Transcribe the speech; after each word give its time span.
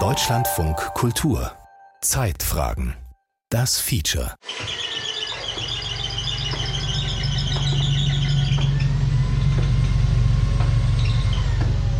Deutschlandfunk 0.00 0.76
Kultur 0.94 1.52
Zeitfragen 2.00 2.94
Das 3.48 3.78
Feature 3.78 4.34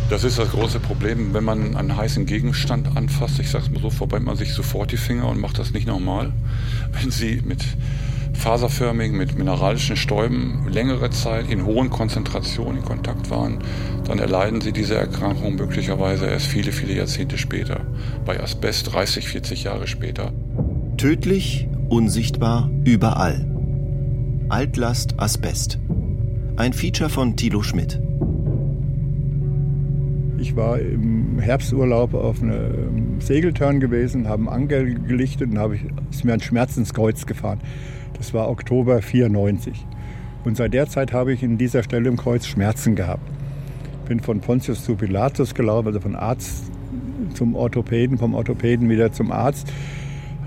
Das 0.09 0.25
ist 0.25 0.37
das 0.37 0.51
große 0.51 0.81
Problem, 0.81 1.33
wenn 1.33 1.45
man 1.45 1.77
einen 1.77 1.95
heißen 1.95 2.25
Gegenstand 2.25 2.97
anfasst. 2.97 3.39
Ich 3.39 3.49
sag's 3.49 3.69
mal 3.69 3.79
so, 3.79 3.89
verbrennt 3.89 4.25
man 4.25 4.35
sich 4.35 4.51
sofort 4.51 4.91
die 4.91 4.97
Finger 4.97 5.29
und 5.29 5.39
macht 5.39 5.57
das 5.57 5.71
nicht 5.71 5.87
nochmal. 5.87 6.33
Wenn 6.91 7.11
Sie 7.11 7.41
mit 7.45 7.63
faserförmigen, 8.37 9.17
mit 9.17 9.37
mineralischen 9.37 9.97
Stäuben 9.97 10.67
längere 10.69 11.09
Zeit 11.09 11.49
in 11.49 11.65
hohen 11.65 11.89
Konzentrationen 11.89 12.77
in 12.77 12.85
Kontakt 12.85 13.29
waren, 13.29 13.59
dann 14.05 14.19
erleiden 14.19 14.61
Sie 14.61 14.71
diese 14.71 14.95
Erkrankung 14.95 15.55
möglicherweise 15.55 16.27
erst 16.27 16.47
viele, 16.47 16.71
viele 16.71 16.93
Jahrzehnte 16.93 17.37
später. 17.37 17.81
Bei 18.25 18.41
Asbest 18.41 18.93
30, 18.93 19.27
40 19.27 19.63
Jahre 19.63 19.87
später. 19.87 20.31
Tödlich, 20.97 21.67
unsichtbar, 21.89 22.69
überall. 22.85 23.45
Altlast 24.49 25.15
Asbest. 25.17 25.79
Ein 26.55 26.73
Feature 26.73 27.09
von 27.09 27.35
Thilo 27.35 27.63
Schmidt. 27.63 27.99
Ich 30.39 30.55
war 30.55 30.79
im 30.79 31.39
Herbsturlaub 31.39 32.13
auf 32.13 32.41
einem 32.41 33.19
Segeltörn 33.19 33.79
gewesen, 33.79 34.27
habe 34.27 34.43
einen 34.43 34.49
Anker 34.49 34.83
gelichtet 34.83 35.51
und 35.51 35.57
habe 35.57 35.75
ich, 35.75 35.81
ist 36.11 36.23
mir 36.23 36.33
ein 36.33 36.39
Schmerzenskreuz 36.39 37.25
gefahren. 37.25 37.59
Das 38.17 38.33
war 38.33 38.49
Oktober 38.49 39.01
94. 39.01 39.85
Und 40.43 40.57
seit 40.57 40.73
der 40.73 40.87
Zeit 40.87 41.13
habe 41.13 41.33
ich 41.33 41.43
in 41.43 41.57
dieser 41.57 41.83
Stelle 41.83 42.09
im 42.09 42.17
Kreuz 42.17 42.45
Schmerzen 42.45 42.95
gehabt. 42.95 43.29
Bin 44.07 44.19
von 44.19 44.39
Pontius 44.39 44.83
zu 44.83 44.95
Pilatus 44.95 45.53
gelaufen, 45.53 45.87
also 45.87 45.99
von 45.99 46.15
Arzt 46.15 46.71
zum 47.33 47.55
Orthopäden, 47.55 48.17
vom 48.17 48.33
Orthopäden 48.33 48.89
wieder 48.89 49.11
zum 49.11 49.31
Arzt. 49.31 49.71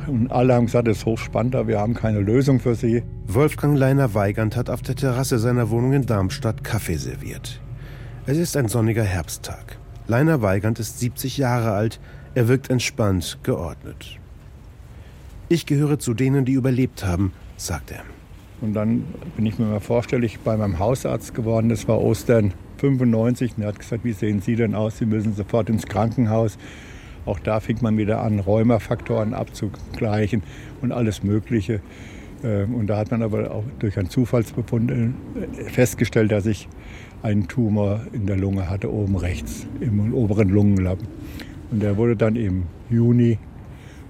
Und 0.06 0.32
alle 0.32 0.54
haben 0.54 0.66
gesagt, 0.66 0.88
es 0.88 0.98
ist 0.98 1.06
hochspannend, 1.06 1.54
aber 1.54 1.68
wir 1.68 1.78
haben 1.78 1.94
keine 1.94 2.20
Lösung 2.20 2.58
für 2.58 2.74
sie. 2.74 3.02
Wolfgang 3.26 3.76
Leiner 3.78 4.14
Weigand 4.14 4.56
hat 4.56 4.70
auf 4.70 4.82
der 4.82 4.96
Terrasse 4.96 5.38
seiner 5.38 5.70
Wohnung 5.70 5.92
in 5.92 6.06
Darmstadt 6.06 6.64
Kaffee 6.64 6.96
serviert. 6.96 7.60
Es 8.26 8.38
ist 8.38 8.56
ein 8.56 8.68
sonniger 8.68 9.04
Herbsttag. 9.04 9.78
Leiner 10.08 10.42
Weigand 10.42 10.78
ist 10.80 10.98
70 10.98 11.36
Jahre 11.36 11.72
alt. 11.72 12.00
Er 12.34 12.48
wirkt 12.48 12.70
entspannt, 12.70 13.38
geordnet. 13.42 14.18
Ich 15.48 15.66
gehöre 15.66 15.98
zu 15.98 16.14
denen, 16.14 16.44
die 16.44 16.52
überlebt 16.52 17.04
haben, 17.04 17.32
sagt 17.66 17.92
er. 17.92 18.02
Und 18.60 18.74
dann 18.74 19.04
bin 19.36 19.46
ich 19.46 19.58
mir 19.58 19.66
mal 19.66 19.80
vorstellig 19.80 20.40
bei 20.40 20.56
meinem 20.56 20.78
Hausarzt 20.78 21.34
geworden. 21.34 21.68
Das 21.68 21.88
war 21.88 22.00
Ostern 22.00 22.52
95. 22.78 23.56
Und 23.56 23.62
er 23.62 23.68
hat 23.68 23.78
gesagt, 23.78 24.04
wie 24.04 24.12
sehen 24.12 24.40
Sie 24.40 24.56
denn 24.56 24.74
aus? 24.74 24.98
Sie 24.98 25.06
müssen 25.06 25.34
sofort 25.34 25.70
ins 25.70 25.86
Krankenhaus. 25.86 26.58
Auch 27.26 27.38
da 27.38 27.60
fing 27.60 27.78
man 27.80 27.96
wieder 27.96 28.22
an, 28.22 28.38
Rheumafaktoren 28.38 29.34
abzugleichen 29.34 30.42
und 30.80 30.92
alles 30.92 31.22
Mögliche. 31.22 31.80
Ähm, 32.42 32.74
und 32.74 32.86
da 32.86 32.96
hat 32.96 33.10
man 33.10 33.22
aber 33.22 33.50
auch 33.50 33.64
durch 33.78 33.98
einen 33.98 34.10
Zufallsbefund 34.10 34.90
äh, 34.90 35.70
festgestellt, 35.70 36.32
dass 36.32 36.46
ich 36.46 36.68
einen 37.22 37.48
Tumor 37.48 38.00
in 38.12 38.26
der 38.26 38.36
Lunge 38.36 38.70
hatte, 38.70 38.92
oben 38.92 39.16
rechts, 39.16 39.66
im 39.80 40.14
oberen 40.14 40.48
Lungenlappen. 40.48 41.06
Und 41.70 41.82
der 41.82 41.96
wurde 41.96 42.16
dann 42.16 42.36
im 42.36 42.64
Juni 42.88 43.38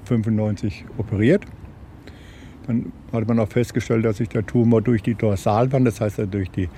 95 0.05 0.85
operiert. 0.99 1.45
Dann 2.71 2.93
hat 3.13 3.27
man 3.27 3.41
auch 3.41 3.49
festgestellt, 3.49 4.05
dass 4.05 4.19
sich 4.19 4.29
der 4.29 4.47
Tumor 4.47 4.81
durch 4.81 5.03
die 5.03 5.17
Dorsalwand, 5.17 5.85
das 5.85 6.01
heißt 6.01 6.21
durch 6.31 6.53
die 6.53 6.69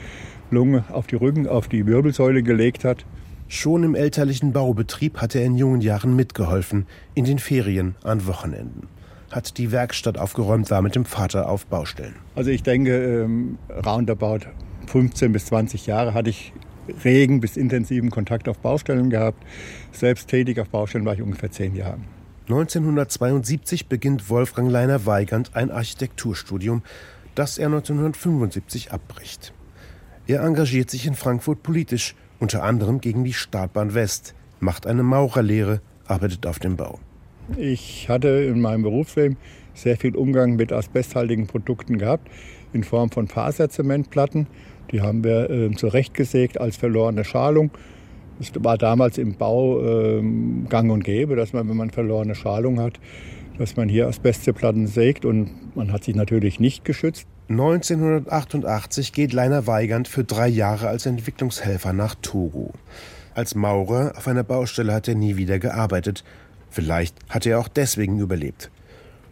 Lunge 0.50 0.84
auf 0.90 1.06
die 1.06 1.16
Rücken, 1.16 1.46
auf 1.46 1.68
die 1.68 1.84
Wirbelsäule 1.86 2.42
gelegt 2.42 2.82
hat. 2.82 3.04
Schon 3.46 3.84
im 3.84 3.94
elterlichen 3.94 4.54
Baubetrieb 4.54 5.18
hat 5.18 5.34
er 5.34 5.44
in 5.44 5.54
jungen 5.58 5.82
Jahren 5.82 6.16
mitgeholfen, 6.16 6.86
in 7.12 7.26
den 7.26 7.38
Ferien 7.38 7.94
an 8.04 8.26
Wochenenden. 8.26 8.88
Hat 9.30 9.58
die 9.58 9.70
Werkstatt 9.70 10.16
aufgeräumt, 10.16 10.70
war 10.70 10.80
mit 10.80 10.94
dem 10.94 11.04
Vater 11.04 11.50
auf 11.50 11.66
Baustellen. 11.66 12.14
Also 12.34 12.50
ich 12.50 12.62
denke, 12.62 13.25
ähm, 13.25 13.58
roundabout 13.84 14.47
15 14.86 15.31
bis 15.31 15.44
20 15.47 15.86
Jahre 15.86 16.14
hatte 16.14 16.31
ich 16.31 16.54
regen 17.04 17.41
bis 17.41 17.58
intensiven 17.58 18.08
Kontakt 18.08 18.48
auf 18.48 18.58
Baustellen 18.60 19.10
gehabt. 19.10 19.44
Selbst 19.92 20.28
tätig 20.28 20.58
auf 20.58 20.70
Baustellen 20.70 21.04
war 21.04 21.12
ich 21.12 21.20
ungefähr 21.20 21.50
zehn 21.50 21.76
Jahre. 21.76 21.98
1972 22.48 23.86
beginnt 23.86 24.28
Wolfgang 24.28 24.70
Leiner 24.70 25.06
Weigand 25.06 25.54
ein 25.54 25.70
Architekturstudium, 25.70 26.82
das 27.34 27.56
er 27.56 27.66
1975 27.66 28.92
abbricht. 28.92 29.53
Er 30.26 30.42
engagiert 30.42 30.91
sich 30.91 31.06
in 31.06 31.14
Frankfurt 31.14 31.62
politisch, 31.62 32.14
unter 32.41 32.64
anderem 32.64 33.00
gegen 33.00 33.22
die 33.25 33.32
Startbahn 33.32 33.94
West, 33.94 34.34
macht 34.58 34.86
eine 34.86 35.02
Maurerlehre, 35.02 35.81
arbeitet 36.06 36.47
auf 36.47 36.58
dem 36.58 36.76
Bau. 36.76 36.98
Ich 37.56 38.08
hatte 38.08 38.28
in 38.28 38.60
meinem 38.60 38.82
Berufsleben 38.82 39.36
sehr 39.75 39.97
viel 39.97 40.16
Umgang 40.16 40.56
mit 40.56 40.72
asbesthaltigen 40.72 41.47
Produkten 41.47 41.98
gehabt, 41.98 42.28
in 42.72 42.84
Form 42.84 43.10
von 43.10 43.28
Faserzementplatten. 43.28 44.47
Die 44.91 45.00
haben 45.00 45.25
wir 45.25 45.50
äh, 45.50 45.70
zurechtgesägt 45.72 46.60
als 46.60 46.76
verlorene 46.76 47.25
Schalung. 47.25 47.70
Es 48.42 48.50
war 48.58 48.76
damals 48.76 49.19
im 49.19 49.36
Bau 49.36 49.80
äh, 49.80 50.20
gang 50.69 50.91
und 50.91 51.04
gäbe, 51.04 51.36
dass 51.36 51.53
man, 51.53 51.69
wenn 51.69 51.76
man 51.76 51.91
verlorene 51.91 52.34
Schalung 52.34 52.80
hat, 52.80 52.98
dass 53.56 53.76
man 53.76 53.88
hier 53.88 54.08
Asbestplatten 54.08 54.88
sägt 54.88 55.25
und 55.25 55.76
man 55.76 55.92
hat 55.92 56.03
sich 56.03 56.16
natürlich 56.16 56.58
nicht 56.58 56.84
geschützt. 56.84 57.28
1988 57.48 59.12
geht 59.12 59.32
Leiner 59.32 59.69
Weigand 59.69 60.08
für 60.08 60.25
drei 60.25 60.48
Jahre 60.48 60.88
als 60.88 61.06
Entwicklungshelfer 61.06 61.92
nach 61.92 62.16
Togo. 62.16 62.72
Als 63.34 63.54
Maurer 63.54 64.14
auf 64.16 64.26
einer 64.26 64.42
Baustelle 64.42 64.92
hat 64.92 65.06
er 65.06 65.14
nie 65.14 65.36
wieder 65.36 65.60
gearbeitet. 65.60 66.25
Vielleicht 66.69 67.14
hat 67.28 67.47
er 67.47 67.60
auch 67.60 67.69
deswegen 67.69 68.19
überlebt. 68.19 68.70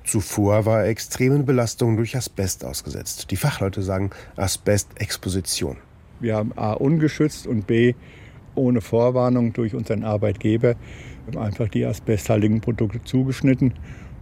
Zuvor 0.04 0.66
war 0.66 0.82
er 0.82 0.88
extremen 0.88 1.44
Belastungen 1.44 1.97
durch 1.97 2.16
Asbest 2.16 2.65
ausgesetzt. 2.65 3.31
Die 3.32 3.37
Fachleute 3.37 3.82
sagen 3.82 4.10
Asbestexposition. 4.37 5.78
Wir 6.20 6.37
haben 6.37 6.53
A 6.56 6.72
ungeschützt 6.72 7.47
und 7.47 7.66
B 7.66 7.94
ohne 8.55 8.81
Vorwarnung 8.81 9.53
durch 9.53 9.75
unseren 9.75 10.05
Arbeitgeber 10.05 10.75
einfach 11.37 11.69
die 11.69 11.84
asbesthaltigen 11.84 12.61
Produkte 12.61 13.03
zugeschnitten. 13.03 13.72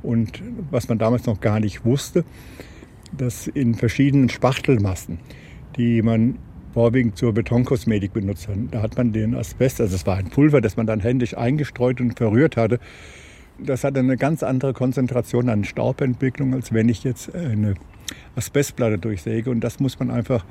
Und 0.02 0.42
was 0.70 0.88
man 0.88 0.98
damals 0.98 1.26
noch 1.26 1.40
gar 1.40 1.60
nicht 1.60 1.84
wusste, 1.84 2.24
dass 3.16 3.46
in 3.46 3.74
verschiedenen 3.74 4.28
Spachtelmassen, 4.28 5.18
die 5.76 6.02
man 6.02 6.38
vorwiegend 6.74 7.16
zur 7.16 7.32
Betonkosmetik 7.32 8.12
benutzt 8.12 8.48
hat, 8.48 8.56
da 8.70 8.82
hat 8.82 8.96
man 8.96 9.12
den 9.12 9.34
Asbest, 9.34 9.80
also 9.80 9.96
es 9.96 10.06
war 10.06 10.16
ein 10.16 10.28
Pulver, 10.28 10.60
das 10.60 10.76
man 10.76 10.86
dann 10.86 11.00
händisch 11.00 11.36
eingestreut 11.36 12.00
und 12.00 12.16
verrührt 12.16 12.56
hatte, 12.56 12.78
das 13.58 13.82
hat 13.82 13.96
eine 13.98 14.16
ganz 14.16 14.42
andere 14.42 14.72
Konzentration 14.72 15.48
an 15.48 15.64
Staubentwicklung, 15.64 16.54
als 16.54 16.72
wenn 16.72 16.88
ich 16.88 17.02
jetzt 17.02 17.34
eine 17.34 17.74
Asbestplatte 18.36 18.98
durchsäge. 18.98 19.50
Und 19.50 19.60
das 19.60 19.80
muss 19.80 19.98
man 19.98 20.10
einfach 20.10 20.44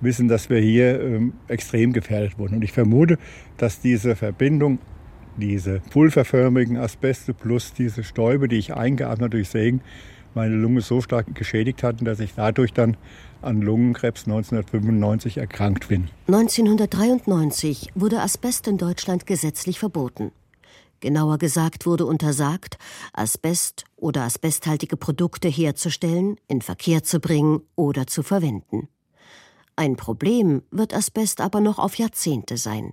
wissen, 0.00 0.28
dass 0.28 0.50
wir 0.50 0.58
hier 0.58 1.00
ähm, 1.00 1.34
extrem 1.48 1.92
gefährdet 1.92 2.38
wurden. 2.38 2.56
Und 2.56 2.64
ich 2.64 2.72
vermute, 2.72 3.18
dass 3.56 3.80
diese 3.80 4.16
Verbindung, 4.16 4.78
diese 5.36 5.80
pulverförmigen 5.90 6.76
Asbeste 6.76 7.34
plus 7.34 7.72
diese 7.72 8.04
Stäube, 8.04 8.48
die 8.48 8.56
ich 8.56 8.74
eingeatmet 8.74 9.32
durch 9.32 9.48
Sägen, 9.48 9.80
meine 10.34 10.54
Lunge 10.54 10.80
so 10.80 11.00
stark 11.00 11.34
geschädigt 11.34 11.82
hatten, 11.82 12.04
dass 12.04 12.20
ich 12.20 12.34
dadurch 12.34 12.72
dann 12.72 12.96
an 13.42 13.60
Lungenkrebs 13.62 14.26
1995 14.26 15.38
erkrankt 15.38 15.88
bin. 15.88 16.08
1993 16.28 17.92
wurde 17.94 18.20
Asbest 18.20 18.68
in 18.68 18.78
Deutschland 18.78 19.26
gesetzlich 19.26 19.78
verboten. 19.78 20.30
Genauer 21.00 21.38
gesagt 21.38 21.86
wurde 21.86 22.04
untersagt, 22.04 22.76
Asbest 23.14 23.84
oder 23.96 24.22
asbesthaltige 24.24 24.98
Produkte 24.98 25.48
herzustellen, 25.48 26.36
in 26.46 26.60
Verkehr 26.60 27.02
zu 27.02 27.20
bringen 27.20 27.62
oder 27.74 28.06
zu 28.06 28.22
verwenden. 28.22 28.88
Ein 29.80 29.96
Problem 29.96 30.60
wird 30.70 30.92
Asbest 30.92 31.40
aber 31.40 31.62
noch 31.62 31.78
auf 31.78 31.94
Jahrzehnte 31.94 32.58
sein. 32.58 32.92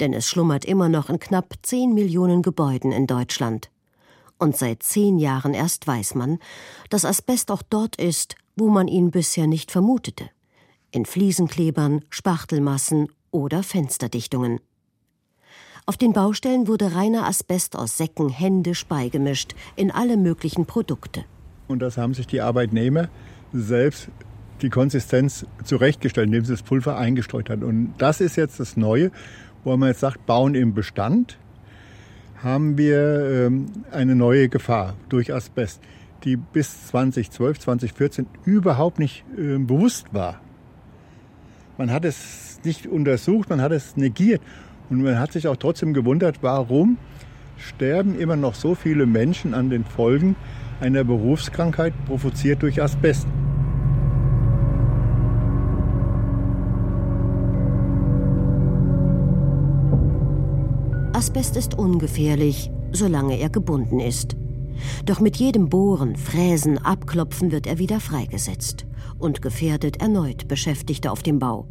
Denn 0.00 0.14
es 0.14 0.26
schlummert 0.26 0.64
immer 0.64 0.88
noch 0.88 1.10
in 1.10 1.18
knapp 1.18 1.52
10 1.60 1.92
Millionen 1.92 2.40
Gebäuden 2.40 2.92
in 2.92 3.06
Deutschland. 3.06 3.70
Und 4.38 4.56
seit 4.56 4.82
zehn 4.82 5.18
Jahren 5.18 5.52
erst 5.52 5.86
weiß 5.86 6.14
man, 6.14 6.38
dass 6.88 7.04
Asbest 7.04 7.50
auch 7.50 7.60
dort 7.60 7.96
ist, 7.96 8.36
wo 8.56 8.70
man 8.70 8.88
ihn 8.88 9.10
bisher 9.10 9.46
nicht 9.46 9.70
vermutete. 9.70 10.30
In 10.92 11.04
Fliesenklebern, 11.04 12.06
Spachtelmassen 12.08 13.08
oder 13.30 13.62
Fensterdichtungen. 13.62 14.60
Auf 15.84 15.98
den 15.98 16.14
Baustellen 16.14 16.68
wurde 16.68 16.94
reiner 16.94 17.26
Asbest 17.26 17.76
aus 17.76 17.98
Säcken 17.98 18.30
händisch 18.30 18.86
beigemischt 18.86 19.54
in 19.76 19.90
alle 19.90 20.16
möglichen 20.16 20.64
Produkte. 20.64 21.26
Und 21.68 21.80
das 21.80 21.98
haben 21.98 22.14
sich 22.14 22.26
die 22.26 22.40
Arbeitnehmer 22.40 23.10
selbst 23.52 24.08
die 24.62 24.70
Konsistenz 24.70 25.46
zurechtgestellt, 25.64 26.26
indem 26.26 26.44
sie 26.44 26.52
das 26.52 26.62
Pulver 26.62 26.96
eingestreut 26.96 27.50
haben. 27.50 27.62
Und 27.62 27.94
das 27.98 28.20
ist 28.20 28.36
jetzt 28.36 28.60
das 28.60 28.76
Neue, 28.76 29.10
wo 29.64 29.76
man 29.76 29.88
jetzt 29.88 30.00
sagt, 30.00 30.26
bauen 30.26 30.54
im 30.54 30.74
Bestand, 30.74 31.38
haben 32.42 32.76
wir 32.76 33.46
ähm, 33.46 33.66
eine 33.90 34.14
neue 34.14 34.48
Gefahr 34.48 34.94
durch 35.08 35.32
Asbest, 35.32 35.80
die 36.24 36.36
bis 36.36 36.88
2012, 36.88 37.58
2014 37.60 38.26
überhaupt 38.44 38.98
nicht 38.98 39.24
äh, 39.36 39.58
bewusst 39.58 40.12
war. 40.12 40.40
Man 41.78 41.90
hat 41.90 42.04
es 42.04 42.60
nicht 42.64 42.86
untersucht, 42.86 43.50
man 43.50 43.60
hat 43.60 43.72
es 43.72 43.96
negiert. 43.96 44.40
Und 44.90 45.02
man 45.02 45.18
hat 45.18 45.32
sich 45.32 45.48
auch 45.48 45.56
trotzdem 45.56 45.94
gewundert, 45.94 46.38
warum 46.42 46.98
sterben 47.56 48.18
immer 48.18 48.36
noch 48.36 48.54
so 48.54 48.74
viele 48.74 49.06
Menschen 49.06 49.54
an 49.54 49.70
den 49.70 49.84
Folgen 49.84 50.36
einer 50.80 51.04
Berufskrankheit 51.04 51.94
provoziert 52.06 52.62
durch 52.62 52.82
Asbest. 52.82 53.26
Asbest 61.14 61.56
ist 61.56 61.74
ungefährlich, 61.78 62.72
solange 62.90 63.38
er 63.38 63.48
gebunden 63.48 64.00
ist. 64.00 64.36
Doch 65.04 65.20
mit 65.20 65.36
jedem 65.36 65.68
Bohren, 65.68 66.16
Fräsen, 66.16 66.76
Abklopfen 66.78 67.52
wird 67.52 67.68
er 67.68 67.78
wieder 67.78 68.00
freigesetzt 68.00 68.84
und 69.18 69.40
gefährdet 69.40 70.00
erneut 70.00 70.48
Beschäftigte 70.48 71.12
auf 71.12 71.22
dem 71.22 71.38
Bau. 71.38 71.68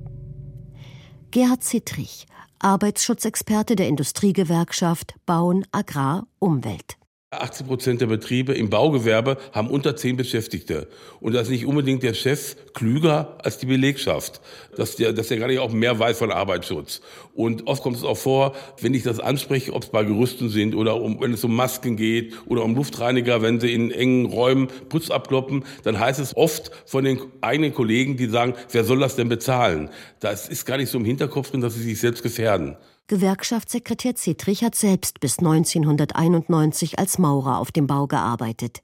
Gerhard 1.31 1.61
Zittrich, 1.61 2.25
Arbeitsschutzexperte 2.59 3.75
der 3.75 3.89
Industriegewerkschaft 3.89 5.15
Bauen 5.25 5.65
Agrar 5.73 6.25
Umwelt. 6.39 6.97
80 7.41 7.67
Prozent 7.67 8.01
der 8.01 8.07
Betriebe 8.07 8.53
im 8.53 8.69
Baugewerbe 8.69 9.37
haben 9.51 9.69
unter 9.69 9.95
zehn 9.95 10.17
Beschäftigte. 10.17 10.87
Und 11.19 11.33
da 11.33 11.41
ist 11.41 11.49
nicht 11.49 11.65
unbedingt 11.65 12.03
der 12.03 12.13
Chef 12.13 12.55
klüger 12.73 13.37
als 13.43 13.57
die 13.57 13.65
Belegschaft, 13.65 14.41
dass 14.75 14.95
der, 14.95 15.13
dass 15.13 15.27
der 15.29 15.37
gar 15.37 15.47
nicht 15.47 15.59
auch 15.59 15.71
mehr 15.71 15.97
weiß 15.97 16.17
von 16.17 16.31
Arbeitsschutz. 16.31 17.01
Und 17.33 17.67
oft 17.67 17.81
kommt 17.81 17.97
es 17.97 18.03
auch 18.03 18.17
vor, 18.17 18.53
wenn 18.81 18.93
ich 18.93 19.03
das 19.03 19.19
anspreche, 19.19 19.73
ob 19.73 19.83
es 19.83 19.89
bei 19.89 20.03
Gerüsten 20.03 20.49
sind 20.49 20.75
oder 20.75 21.01
um, 21.01 21.19
wenn 21.21 21.33
es 21.33 21.43
um 21.43 21.55
Masken 21.55 21.97
geht 21.97 22.33
oder 22.45 22.63
um 22.63 22.75
Luftreiniger, 22.75 23.41
wenn 23.41 23.59
sie 23.59 23.73
in 23.73 23.91
engen 23.91 24.25
Räumen 24.25 24.67
Putz 24.89 25.09
abkloppen, 25.09 25.63
dann 25.83 25.99
heißt 25.99 26.19
es 26.19 26.35
oft 26.35 26.71
von 26.85 27.03
den 27.03 27.19
eigenen 27.41 27.73
Kollegen, 27.73 28.17
die 28.17 28.27
sagen, 28.27 28.53
wer 28.71 28.83
soll 28.83 28.99
das 28.99 29.15
denn 29.15 29.29
bezahlen? 29.29 29.89
Das 30.19 30.47
ist 30.47 30.65
gar 30.65 30.77
nicht 30.77 30.89
so 30.89 30.97
im 30.97 31.05
Hinterkopf 31.05 31.51
drin, 31.51 31.61
dass 31.61 31.75
sie 31.75 31.83
sich 31.83 31.99
selbst 31.99 32.23
gefährden. 32.23 32.77
Gewerkschaftssekretär 33.07 34.15
Zittrich 34.15 34.63
hat 34.63 34.75
selbst 34.75 35.19
bis 35.19 35.39
1991 35.39 36.99
als 36.99 37.17
Maurer 37.17 37.59
auf 37.59 37.71
dem 37.71 37.85
Bau 37.85 38.07
gearbeitet. 38.07 38.81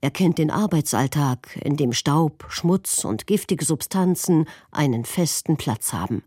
Er 0.00 0.10
kennt 0.10 0.38
den 0.38 0.50
Arbeitsalltag, 0.50 1.56
in 1.62 1.76
dem 1.76 1.92
Staub, 1.92 2.46
Schmutz 2.48 3.04
und 3.04 3.26
giftige 3.26 3.64
Substanzen 3.64 4.46
einen 4.70 5.04
festen 5.04 5.56
Platz 5.56 5.92
haben 5.92 6.22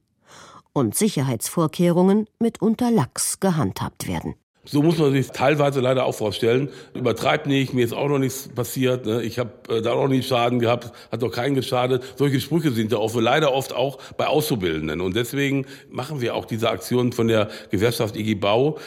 und 0.74 0.96
Sicherheitsvorkehrungen 0.96 2.28
mitunter 2.40 2.90
lax 2.90 3.40
gehandhabt 3.40 4.08
werden. 4.08 4.36
So 4.72 4.84
muss 4.84 5.00
man 5.00 5.14
sich 5.14 5.32
teilweise 5.32 5.80
leider 5.80 6.06
auch 6.06 6.14
vorstellen. 6.14 6.70
Übertreibt 6.94 7.48
nicht, 7.48 7.74
mir 7.74 7.84
ist 7.84 7.94
auch 7.94 8.08
noch 8.08 8.20
nichts 8.20 8.50
passiert. 8.50 9.06
Ne? 9.06 9.24
Ich 9.24 9.40
habe 9.40 9.52
äh, 9.68 9.82
da 9.82 9.94
auch 9.94 10.08
nicht 10.08 10.28
Schaden 10.28 10.60
gehabt, 10.60 10.92
hat 11.12 11.24
doch 11.24 11.32
keinen 11.32 11.56
geschadet. 11.56 12.04
Solche 12.18 12.40
Sprüche 12.40 12.72
sind 12.72 12.92
da 12.92 12.98
auch 12.98 13.16
leider 13.16 13.52
oft 13.52 13.74
auch 13.74 13.98
bei 14.18 14.28
Auszubildenden. 14.28 15.02
Und 15.02 15.16
deswegen 15.16 15.66
machen 15.90 16.22
wir 16.22 16.36
auch 16.36 16.46
diese 16.46 16.70
Aktion 16.70 17.14
von 17.14 17.28
der 17.28 17.50
Gewerkschaft 17.72 18.16
IG 18.16 18.36
Bau. 18.36 18.78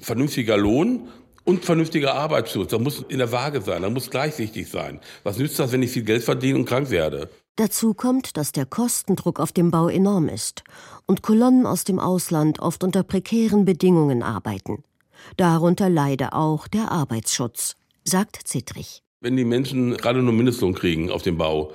Vernünftiger 0.00 0.56
Lohn 0.56 1.08
und 1.44 1.64
vernünftiger 1.64 2.14
Arbeitsschutz. 2.14 2.70
Da 2.70 2.78
muss 2.78 3.04
in 3.08 3.18
der 3.18 3.30
Waage 3.30 3.60
sein, 3.60 3.82
da 3.82 3.90
muss 3.90 4.10
gleichsichtig 4.10 4.68
sein. 4.68 5.00
Was 5.22 5.38
nützt 5.38 5.58
das, 5.58 5.70
wenn 5.70 5.82
ich 5.82 5.90
viel 5.90 6.02
Geld 6.04 6.24
verdiene 6.24 6.58
und 6.58 6.64
krank 6.64 6.90
werde? 6.90 7.30
Dazu 7.56 7.94
kommt, 7.94 8.36
dass 8.36 8.52
der 8.52 8.66
Kostendruck 8.66 9.40
auf 9.40 9.52
dem 9.52 9.70
Bau 9.70 9.88
enorm 9.88 10.28
ist 10.28 10.62
und 11.06 11.22
Kolonnen 11.22 11.64
aus 11.66 11.84
dem 11.84 11.98
Ausland 11.98 12.60
oft 12.60 12.84
unter 12.84 13.02
prekären 13.02 13.64
Bedingungen 13.64 14.22
arbeiten. 14.22 14.84
Darunter 15.36 15.88
leide 15.88 16.32
auch 16.32 16.68
der 16.68 16.90
Arbeitsschutz, 16.90 17.76
sagt 18.04 18.36
Zittrich. 18.44 19.02
Wenn 19.20 19.36
die 19.36 19.44
Menschen 19.44 19.96
gerade 19.96 20.22
nur 20.22 20.32
Mindestlohn 20.32 20.74
kriegen 20.74 21.10
auf 21.10 21.22
dem 21.22 21.38
Bau, 21.38 21.72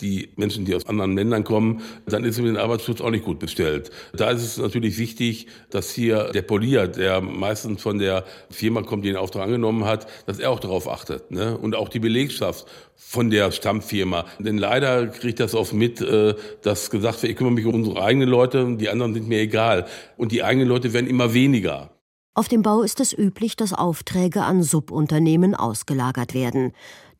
die 0.00 0.30
Menschen, 0.36 0.64
die 0.64 0.74
aus 0.74 0.86
anderen 0.86 1.16
Ländern 1.16 1.44
kommen, 1.44 1.82
dann 2.06 2.24
ist 2.24 2.36
es 2.36 2.42
mit 2.42 2.54
dem 2.54 2.56
Arbeitsschutz 2.56 3.00
auch 3.00 3.10
nicht 3.10 3.24
gut 3.24 3.38
bestellt. 3.38 3.90
Da 4.14 4.30
ist 4.30 4.42
es 4.42 4.58
natürlich 4.58 4.98
wichtig, 4.98 5.46
dass 5.70 5.90
hier 5.90 6.30
der 6.32 6.42
Polier, 6.42 6.88
der 6.88 7.20
meistens 7.20 7.82
von 7.82 7.98
der 7.98 8.24
Firma 8.50 8.82
kommt, 8.82 9.04
die 9.04 9.08
den 9.08 9.16
Auftrag 9.16 9.44
angenommen 9.44 9.84
hat, 9.84 10.06
dass 10.26 10.38
er 10.38 10.50
auch 10.50 10.60
darauf 10.60 10.88
achtet. 10.88 11.30
Ne? 11.30 11.56
Und 11.56 11.74
auch 11.74 11.88
die 11.88 12.00
Belegschaft 12.00 12.66
von 12.94 13.30
der 13.30 13.52
Stammfirma. 13.52 14.26
Denn 14.38 14.58
leider 14.58 15.06
kriegt 15.08 15.40
das 15.40 15.54
oft 15.54 15.72
mit, 15.72 16.00
äh, 16.00 16.34
dass 16.62 16.90
gesagt 16.90 17.22
wird, 17.22 17.32
ich 17.32 17.38
kümmere 17.38 17.54
mich 17.54 17.66
um 17.66 17.74
unsere 17.74 18.02
eigenen 18.02 18.28
Leute, 18.28 18.76
die 18.76 18.88
anderen 18.88 19.14
sind 19.14 19.28
mir 19.28 19.40
egal. 19.40 19.86
Und 20.16 20.32
die 20.32 20.42
eigenen 20.42 20.68
Leute 20.68 20.92
werden 20.92 21.06
immer 21.06 21.34
weniger. 21.34 21.95
Auf 22.38 22.48
dem 22.48 22.60
Bau 22.60 22.82
ist 22.82 23.00
es 23.00 23.16
üblich, 23.16 23.56
dass 23.56 23.72
Aufträge 23.72 24.42
an 24.42 24.62
Subunternehmen 24.62 25.54
ausgelagert 25.54 26.34
werden, 26.34 26.72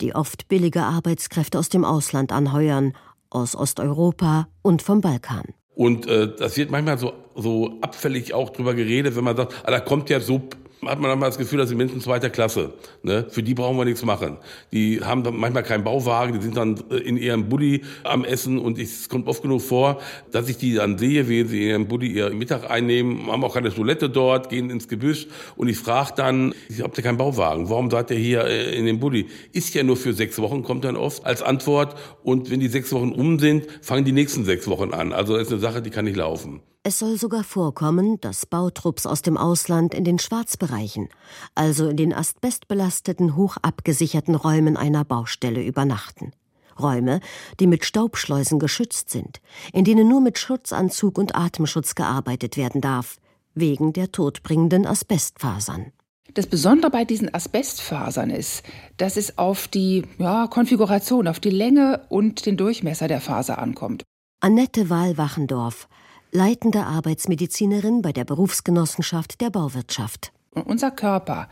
die 0.03 0.15
oft 0.15 0.47
billige 0.47 0.83
Arbeitskräfte 0.83 1.59
aus 1.59 1.71
dem 1.71 1.87
Ausland 1.87 2.33
anheuern, 2.33 2.93
aus 3.31 3.57
Osteuropa 3.57 4.47
und 4.61 4.83
vom 4.83 5.01
Balkan. 5.01 5.55
Und 5.75 6.07
äh, 6.07 6.37
das 6.37 6.59
wird 6.59 6.71
manchmal 6.71 6.99
so, 6.99 7.15
so 7.35 7.79
abfällig 7.81 8.35
auch 8.35 8.51
drüber 8.51 8.75
geredet, 8.75 9.17
wenn 9.17 9.25
man 9.25 9.39
sagt, 9.39 9.55
ah, 9.65 9.71
da 9.71 9.81
kommt 9.81 10.11
ja 10.11 10.21
Sub 10.21 10.55
hat 10.89 11.01
man 11.01 11.11
dann 11.11 11.21
das 11.21 11.39
Gefühl, 11.39 11.59
das 11.59 11.69
sind 11.69 11.79
Menschen 11.79 12.01
zweiter 12.01 12.31
Klasse. 12.31 12.73
Ne? 13.03 13.27
Für 13.29 13.43
die 13.43 13.55
brauchen 13.55 13.77
wir 13.77 13.85
nichts 13.85 14.05
machen. 14.05 14.39
Die 14.73 15.01
haben 15.03 15.23
dann 15.23 15.37
manchmal 15.37 15.63
keinen 15.63 15.85
Bauwagen, 15.85 16.35
die 16.35 16.43
sind 16.43 16.57
dann 16.57 16.77
äh, 16.91 16.97
in 16.97 17.17
ihrem 17.17 17.49
Buddy 17.49 17.83
am 18.05 18.25
Essen 18.25 18.59
und 18.59 18.79
es 18.79 19.09
kommt 19.09 19.29
oft 19.29 19.43
genug 19.43 19.63
vor, 19.63 20.01
dass 20.33 20.49
ich 20.49 20.57
die 20.57 20.75
dann 20.75 20.99
sehe, 20.99 21.29
wie 21.29 21.45
sie 21.45 21.63
in 21.63 21.69
ihrem 21.69 21.89
Buddy 21.89 22.09
ihr 22.09 22.31
Mittag 22.31 22.71
einnehmen, 22.71 23.31
haben 23.31 23.45
auch 23.45 23.55
keine 23.55 23.73
Toilette 23.73 24.09
dort, 24.09 24.49
gehen 24.49 24.71
ins 24.71 24.89
Gebüsch 24.89 25.27
und 25.57 25.69
ich 25.69 25.79
frage 25.79 26.13
dann, 26.17 26.55
habt 26.81 26.97
ihr 26.99 27.05
keinen 27.05 27.19
Bauwagen? 27.19 27.69
Warum 27.69 27.91
seid 27.91 28.11
ihr 28.11 28.19
hier 28.19 28.45
äh, 28.45 28.77
in 28.77 28.87
dem 28.87 29.01
Buddy? 29.01 29.27
Ist 29.53 29.75
ja 29.75 29.83
nur 29.83 29.97
für 29.97 30.13
sechs 30.13 30.39
Wochen, 30.39 30.63
kommt 30.63 30.85
dann 30.85 30.97
oft 30.97 31.25
als 31.25 31.43
Antwort 31.43 31.97
und 32.23 32.51
wenn 32.51 32.61
die 32.61 32.69
sechs 32.69 32.93
Wochen 32.93 33.13
um 33.13 33.39
sind, 33.39 33.67
fangen 33.83 34.05
die 34.05 34.13
nächsten 34.13 34.45
sechs 34.45 34.69
Wochen 34.69 34.93
an. 34.93 35.13
Also 35.13 35.35
das 35.35 35.49
ist 35.49 35.53
eine 35.53 35.61
Sache, 35.61 35.83
die 35.83 35.91
kann 35.91 36.05
nicht 36.05 36.17
laufen. 36.17 36.61
Es 36.89 37.01
soll 37.01 37.19
sogar 37.19 37.43
vorkommen, 37.43 38.21
dass 38.21 38.47
Bautrupps 38.47 39.07
aus 39.07 39.21
dem 39.21 39.37
Ausland 39.37 39.93
in 39.93 40.05
den 40.05 40.21
Schwarzbereichen, 40.21 41.09
also 41.57 41.89
in 41.89 41.97
den 41.97 42.15
asbestbelasteten, 42.15 43.35
hoch 43.35 43.57
abgesicherten 43.61 44.37
Räumen 44.37 44.77
einer 44.77 45.05
Baustelle 45.05 45.65
übernachten. 45.65 46.31
Räume, 46.79 47.19
die 47.59 47.67
mit 47.67 47.85
Staubschleusen 47.85 48.61
geschützt 48.61 49.11
sind, 49.11 49.41
in 49.73 49.85
denen 49.85 50.07
nur 50.07 50.21
mit 50.21 50.39
Schutzanzug 50.39 51.19
und 51.19 51.35
Atemschutz 51.35 51.97
gearbeitet 51.97 52.57
werden 52.57 52.81
darf, 52.81 53.17
wegen 53.53 53.93
der 53.93 54.13
todbringenden 54.13 54.87
Asbestfasern. 54.87 55.91
Das 56.35 56.47
Besondere 56.47 56.93
bei 56.93 57.05
diesen 57.05 57.35
Asbestfasern 57.35 58.31
ist, 58.31 58.63
dass 58.97 59.17
es 59.17 59.39
auf 59.39 59.67
die 59.67 60.05
ja, 60.19 60.47
Konfiguration, 60.47 61.27
auf 61.27 61.41
die 61.41 61.51
Länge 61.51 62.07
und 62.11 62.47
den 62.47 62.57
Durchmesser 62.57 63.09
der 63.09 63.21
Faser 63.21 63.59
ankommt. 63.59 64.05
Annette 64.39 64.89
Wahl-Wachendorf 64.89 65.89
leitende 66.33 66.85
Arbeitsmedizinerin 66.85 68.03
bei 68.03 68.13
der 68.13 68.25
Berufsgenossenschaft 68.25 69.41
der 69.41 69.51
Bauwirtschaft. 69.51 70.33
Unser 70.53 70.91
Körper 70.91 71.49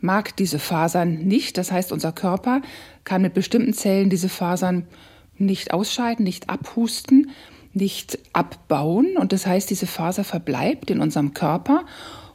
mag 0.00 0.36
diese 0.36 0.58
Fasern 0.58 1.24
nicht. 1.24 1.56
Das 1.58 1.72
heißt, 1.72 1.92
unser 1.92 2.12
Körper 2.12 2.60
kann 3.04 3.22
mit 3.22 3.34
bestimmten 3.34 3.72
Zellen 3.72 4.10
diese 4.10 4.28
Fasern 4.28 4.86
nicht 5.38 5.72
ausscheiden, 5.72 6.24
nicht 6.24 6.50
abhusten, 6.50 7.30
nicht 7.72 8.18
abbauen. 8.32 9.16
Und 9.16 9.32
das 9.32 9.46
heißt, 9.46 9.70
diese 9.70 9.86
Faser 9.86 10.24
verbleibt 10.24 10.90
in 10.90 11.00
unserem 11.00 11.34
Körper 11.34 11.86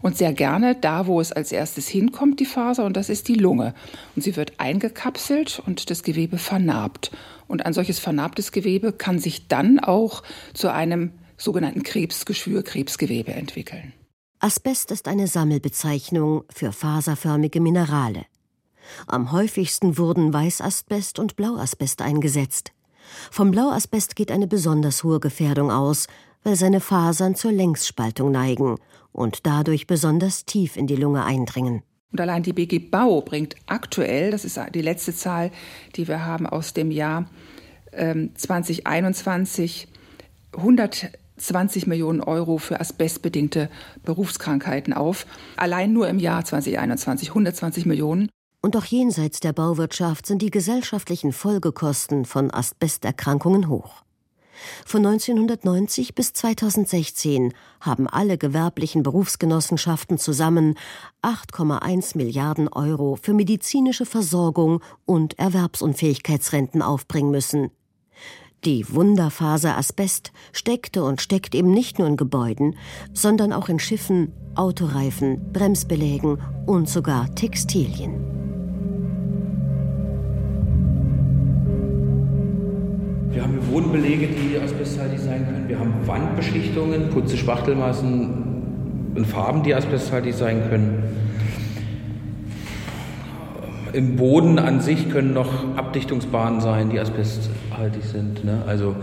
und 0.02 0.18
sehr 0.18 0.34
gerne 0.34 0.76
da, 0.76 1.08
wo 1.08 1.20
es 1.20 1.32
als 1.32 1.52
erstes 1.52 1.88
hinkommt, 1.88 2.40
die 2.40 2.46
Faser, 2.46 2.86
und 2.86 2.96
das 2.98 3.10
ist 3.10 3.28
die 3.28 3.36
Lunge. 3.36 3.74
Und 4.16 4.22
sie 4.22 4.36
wird 4.36 4.60
eingekapselt 4.60 5.62
und 5.66 5.90
das 5.90 6.04
Gewebe 6.04 6.38
vernarbt. 6.38 7.12
Und 7.48 7.66
ein 7.66 7.74
solches 7.74 8.00
vernarbtes 8.00 8.52
Gewebe 8.52 8.94
kann 8.94 9.20
sich 9.20 9.48
dann 9.48 9.80
auch 9.80 10.24
zu 10.54 10.72
einem 10.72 11.12
sogenannten 11.38 11.84
Krebsgeschwür, 11.84 12.64
Krebsgewebe 12.64 13.34
entwickeln. 13.34 13.94
Asbest 14.40 14.92
ist 14.92 15.08
eine 15.08 15.28
Sammelbezeichnung 15.28 16.44
für 16.50 16.72
faserförmige 16.72 17.62
Minerale. 17.62 18.26
Am 19.08 19.32
häufigsten 19.32 19.98
wurden 19.98 20.34
Weißasbest 20.34 21.20
und 21.20 21.36
Blauasbest 21.36 22.02
eingesetzt. 22.02 22.72
Vom 23.32 23.52
Blauasbest 23.52 24.16
geht 24.16 24.32
eine 24.32 24.48
besonders 24.48 25.04
hohe 25.04 25.20
Gefährdung 25.20 25.72
aus, 25.72 26.08
weil 26.44 26.56
seine 26.56 26.80
Fasern 26.80 27.36
zur 27.36 27.52
Längsspaltung 27.52 28.32
neigen 28.32 28.78
und 29.12 29.46
dadurch 29.46 29.88
besonders 29.88 30.46
tief 30.46 30.78
in 30.78 30.88
die 30.88 30.96
Lunge 30.96 31.26
eindringen. 31.26 31.84
Und 32.12 32.22
allein 32.22 32.44
die 32.44 32.54
BG 32.54 32.80
Bau 32.80 33.22
bringt 33.22 33.56
aktuell, 33.66 34.32
das 34.32 34.46
ist 34.46 34.60
die 34.74 34.82
letzte 34.82 35.14
Zahl, 35.14 35.52
die 35.96 36.08
wir 36.08 36.26
haben 36.26 36.46
aus 36.46 36.74
dem 36.74 36.92
Jahr 36.92 37.30
ähm, 37.92 38.32
2021, 38.36 39.88
100 40.56 41.12
20 41.38 41.88
Millionen 41.88 42.22
Euro 42.22 42.58
für 42.58 42.80
asbestbedingte 42.80 43.70
Berufskrankheiten 44.04 44.94
auf. 44.94 45.26
Allein 45.56 45.94
nur 45.94 46.08
im 46.08 46.20
Jahr 46.20 46.44
2021 46.44 47.30
120 47.30 47.86
Millionen. 47.86 48.30
Und 48.62 48.76
auch 48.76 48.86
jenseits 48.86 49.40
der 49.40 49.54
Bauwirtschaft 49.54 50.26
sind 50.26 50.42
die 50.42 50.52
gesellschaftlichen 50.52 51.32
Folgekosten 51.32 52.26
von 52.26 52.52
Asbesterkrankungen 52.52 53.70
hoch. 53.70 54.04
Von 54.86 55.06
1990 55.06 56.16
bis 56.16 56.34
2016 56.34 57.54
haben 57.80 58.08
alle 58.08 58.38
gewerblichen 58.38 59.04
Berufsgenossenschaften 59.04 60.18
zusammen 60.18 60.76
8,1 61.22 62.18
Milliarden 62.18 62.68
Euro 62.68 63.18
für 63.22 63.34
medizinische 63.34 64.06
Versorgung 64.06 64.82
und 65.06 65.38
Erwerbsunfähigkeitsrenten 65.38 66.82
aufbringen 66.82 67.32
müssen. 67.32 67.72
Die 68.68 68.86
Wunderfaser 68.94 69.78
Asbest 69.78 70.34
steckte 70.52 71.02
und 71.06 71.22
steckt 71.22 71.56
eben 71.56 71.72
nicht 71.72 72.00
nur 72.00 72.08
in 72.10 72.18
Gebäuden, 72.18 72.76
sondern 73.14 73.54
auch 73.54 73.70
in 73.70 73.80
Schiffen, 73.80 74.34
Autoreifen, 74.56 75.54
Bremsbelägen 75.54 76.38
und 76.66 76.90
sogar 76.90 77.34
Textilien. 77.34 78.16
Wir 83.32 83.42
haben 83.42 83.58
Wohnbelege, 83.72 84.28
die 84.28 84.60
asbesthaltig 84.60 85.20
sein 85.20 85.46
können. 85.46 85.70
Wir 85.70 85.80
haben 85.80 86.06
Wandbeschichtungen, 86.06 87.10
Putze, 87.10 87.38
Spachtelmassen 87.38 89.14
in 89.16 89.24
Farben, 89.24 89.64
die 89.64 89.74
asbesthaltig 89.74 90.36
sein 90.36 90.68
können. 90.70 91.04
Im 93.98 94.16
Boden 94.16 94.60
an 94.60 94.80
sich 94.80 95.10
können 95.10 95.34
noch 95.34 95.76
Abdichtungsbahnen 95.76 96.62
sein, 96.62 96.92
die 96.92 97.00
asbesthaltig 97.00 98.04
sind. 98.04 98.46
Ne? 98.46 98.62
Also 98.68 98.96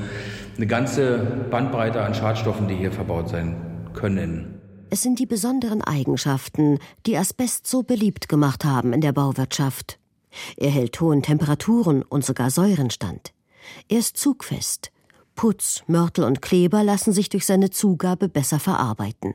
eine 0.57 0.69
ganze 0.69 1.19
Bandbreite 1.51 2.01
an 2.01 2.15
Schadstoffen, 2.15 2.69
die 2.69 2.77
hier 2.77 2.93
verbaut 2.93 3.29
sein 3.29 3.57
können. 3.93 4.61
Es 4.91 5.03
sind 5.03 5.19
die 5.19 5.27
besonderen 5.27 5.83
Eigenschaften, 5.83 6.79
die 7.07 7.17
Asbest 7.17 7.67
so 7.67 7.83
beliebt 7.83 8.29
gemacht 8.29 8.65
haben 8.65 8.93
in 8.93 9.01
der 9.01 9.11
Bauwirtschaft. 9.11 9.99
Er 10.57 10.71
hält 10.71 11.01
hohen 11.01 11.23
Temperaturen 11.23 12.05
und 12.05 12.25
sogar 12.25 12.51
Säuren 12.51 12.91
stand. 12.91 13.33
Er 13.89 13.99
ist 13.99 14.17
zugfest. 14.17 14.93
Putz, 15.35 15.83
Mörtel 15.89 16.23
und 16.23 16.41
Kleber 16.41 16.85
lassen 16.85 17.13
sich 17.13 17.29
durch 17.29 17.47
seine 17.47 17.71
Zugabe 17.71 18.29
besser 18.29 18.61
verarbeiten. 18.61 19.35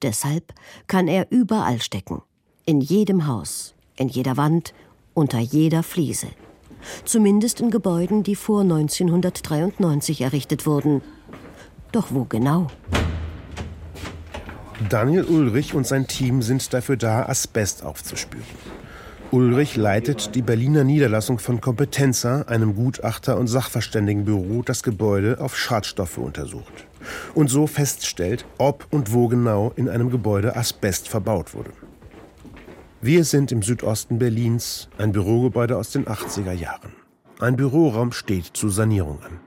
Deshalb 0.00 0.54
kann 0.86 1.06
er 1.06 1.30
überall 1.30 1.82
stecken. 1.82 2.22
In 2.64 2.80
jedem 2.80 3.26
Haus, 3.26 3.74
in 3.96 4.08
jeder 4.08 4.36
Wand, 4.36 4.72
unter 5.16 5.38
jeder 5.38 5.82
Fliese. 5.82 6.28
Zumindest 7.04 7.60
in 7.60 7.70
Gebäuden, 7.70 8.22
die 8.22 8.36
vor 8.36 8.60
1993 8.60 10.20
errichtet 10.20 10.66
wurden. 10.66 11.02
Doch 11.90 12.08
wo 12.10 12.24
genau? 12.24 12.68
Daniel 14.90 15.24
Ulrich 15.24 15.74
und 15.74 15.86
sein 15.86 16.06
Team 16.06 16.42
sind 16.42 16.72
dafür 16.74 16.96
da, 16.96 17.24
Asbest 17.24 17.82
aufzuspüren. 17.82 18.44
Ulrich 19.32 19.74
leitet 19.74 20.34
die 20.34 20.42
Berliner 20.42 20.84
Niederlassung 20.84 21.38
von 21.38 21.60
Kompetenza, 21.60 22.42
einem 22.42 22.76
Gutachter- 22.76 23.38
und 23.38 23.48
Sachverständigenbüro, 23.48 24.62
das 24.62 24.82
Gebäude 24.82 25.38
auf 25.40 25.56
Schadstoffe 25.56 26.18
untersucht 26.18 26.86
und 27.34 27.48
so 27.48 27.66
feststellt, 27.66 28.44
ob 28.58 28.86
und 28.90 29.12
wo 29.12 29.28
genau 29.28 29.72
in 29.76 29.88
einem 29.88 30.10
Gebäude 30.10 30.56
Asbest 30.56 31.08
verbaut 31.08 31.54
wurde. 31.54 31.70
Wir 33.02 33.24
sind 33.24 33.52
im 33.52 33.62
Südosten 33.62 34.18
Berlins, 34.18 34.88
ein 34.96 35.12
Bürogebäude 35.12 35.76
aus 35.76 35.90
den 35.90 36.06
80er 36.06 36.52
Jahren. 36.52 36.92
Ein 37.38 37.56
Büroraum 37.56 38.10
steht 38.12 38.46
zur 38.54 38.70
Sanierung 38.70 39.18
an. 39.22 39.38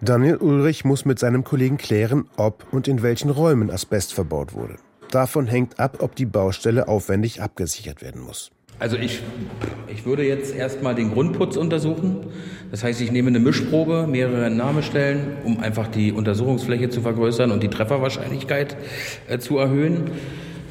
Daniel 0.00 0.38
Ulrich 0.38 0.84
muss 0.84 1.04
mit 1.04 1.20
seinem 1.20 1.44
Kollegen 1.44 1.76
klären, 1.76 2.24
ob 2.36 2.66
und 2.72 2.88
in 2.88 3.02
welchen 3.02 3.30
Räumen 3.30 3.70
Asbest 3.70 4.12
verbaut 4.12 4.52
wurde. 4.54 4.76
Davon 5.12 5.46
hängt 5.46 5.78
ab, 5.78 5.98
ob 6.00 6.16
die 6.16 6.26
Baustelle 6.26 6.88
aufwendig 6.88 7.40
abgesichert 7.40 8.02
werden 8.02 8.20
muss. 8.20 8.50
Also 8.80 8.96
ich, 8.96 9.22
ich 9.86 10.04
würde 10.04 10.26
jetzt 10.26 10.52
erstmal 10.52 10.96
den 10.96 11.12
Grundputz 11.12 11.56
untersuchen. 11.56 12.26
Das 12.72 12.82
heißt, 12.82 13.00
ich 13.00 13.12
nehme 13.12 13.28
eine 13.28 13.38
Mischprobe, 13.38 14.08
mehrere 14.08 14.46
Entnahmestellen, 14.46 15.36
um 15.44 15.60
einfach 15.60 15.86
die 15.86 16.10
Untersuchungsfläche 16.10 16.88
zu 16.88 17.00
vergrößern 17.00 17.52
und 17.52 17.62
die 17.62 17.68
Trefferwahrscheinlichkeit 17.68 18.76
äh, 19.28 19.38
zu 19.38 19.58
erhöhen. 19.58 20.10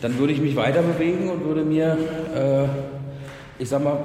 Dann 0.01 0.17
würde 0.17 0.33
ich 0.33 0.41
mich 0.41 0.55
weiter 0.55 0.81
bewegen 0.81 1.29
und 1.29 1.45
würde 1.45 1.63
mir, 1.63 1.97
äh, 2.35 3.61
ich 3.61 3.69
sag 3.69 3.83
mal, 3.83 3.99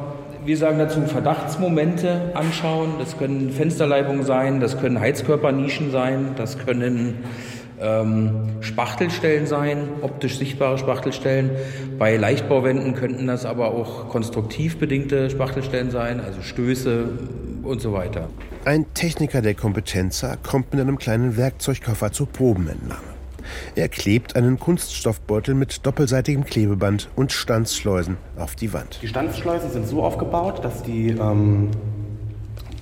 wir 0.45 0.57
sagen 0.57 0.79
dazu 0.79 1.01
Verdachtsmomente 1.03 2.33
anschauen. 2.35 2.95
Das 2.99 3.19
können 3.19 3.51
Fensterleibungen 3.51 4.25
sein, 4.25 4.61
das 4.61 4.79
können 4.79 5.01
Heizkörpernischen 5.01 5.91
sein, 5.91 6.35
das 6.37 6.59
können 6.59 7.25
ähm, 7.81 8.51
Spachtelstellen 8.61 9.47
sein, 9.47 9.89
optisch 10.03 10.39
sichtbare 10.39 10.79
Spachtelstellen. 10.79 11.51
Bei 11.99 12.17
Leichtbauwänden 12.17 12.95
könnten 12.95 13.27
das 13.27 13.45
aber 13.45 13.69
auch 13.69 14.09
konstruktiv 14.09 14.79
bedingte 14.79 15.31
Spachtelstellen 15.31 15.91
sein, 15.91 16.21
also 16.21 16.43
Stöße 16.43 17.09
und 17.63 17.81
so 17.81 17.93
weiter. 17.93 18.29
Ein 18.65 18.87
Techniker 18.95 19.43
der 19.43 19.55
Kompetenza 19.55 20.37
kommt 20.37 20.73
mit 20.73 20.81
einem 20.81 20.99
kleinen 20.99 21.37
Werkzeugkoffer 21.37 22.13
zur 22.13 22.29
Probenentnahme. 22.29 23.16
Er 23.75 23.89
klebt 23.89 24.37
einen 24.37 24.59
Kunststoffbeutel 24.59 25.55
mit 25.55 25.85
doppelseitigem 25.87 26.45
Klebeband 26.45 27.09
und 27.17 27.33
Stanzschleusen 27.33 28.17
auf 28.37 28.55
die 28.55 28.73
Wand. 28.73 28.99
Die 29.03 29.09
Stanzschleusen 29.09 29.71
sind 29.71 29.87
so 29.87 30.03
aufgebaut, 30.03 30.65
dass 30.65 30.83
die, 30.83 31.09
ähm, 31.09 31.71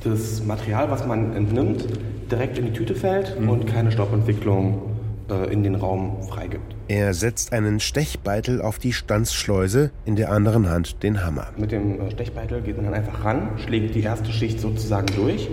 das 0.02 0.42
Material, 0.44 0.90
was 0.90 1.06
man 1.06 1.35
entnimmt, 1.35 1.87
direkt 2.30 2.59
in 2.59 2.66
die 2.66 2.73
Tüte 2.73 2.94
fällt 2.94 3.40
mhm. 3.40 3.49
und 3.49 3.66
keine 3.66 3.92
Stoppentwicklung 3.92 4.94
äh, 5.30 5.52
in 5.52 5.62
den 5.62 5.75
Raum 5.75 6.23
freigibt. 6.28 6.75
Er 6.88 7.14
setzt 7.14 7.52
einen 7.52 7.80
Stechbeitel 7.80 8.61
auf 8.61 8.78
die 8.78 8.92
Stanzschleuse, 8.92 9.90
in 10.04 10.16
der 10.16 10.30
anderen 10.30 10.68
Hand 10.68 11.02
den 11.02 11.25
Hammer. 11.25 11.47
Mit 11.56 11.73
dem 11.73 12.00
äh, 12.00 12.11
Stechbeitel 12.11 12.61
geht 12.61 12.76
man 12.76 12.87
dann 12.87 12.94
einfach 12.94 13.25
ran, 13.25 13.50
schlägt 13.56 13.94
die 13.94 14.02
erste 14.02 14.33
Schicht 14.33 14.61
sozusagen 14.61 15.06
durch 15.16 15.49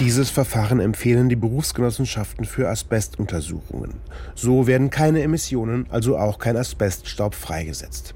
dieses 0.00 0.30
Verfahren 0.30 0.80
empfehlen 0.80 1.28
die 1.28 1.36
Berufsgenossenschaften 1.36 2.46
für 2.46 2.68
Asbestuntersuchungen. 2.70 4.00
So 4.34 4.66
werden 4.66 4.88
keine 4.88 5.22
Emissionen, 5.22 5.86
also 5.90 6.16
auch 6.16 6.38
kein 6.38 6.56
Asbeststaub 6.56 7.34
freigesetzt. 7.34 8.14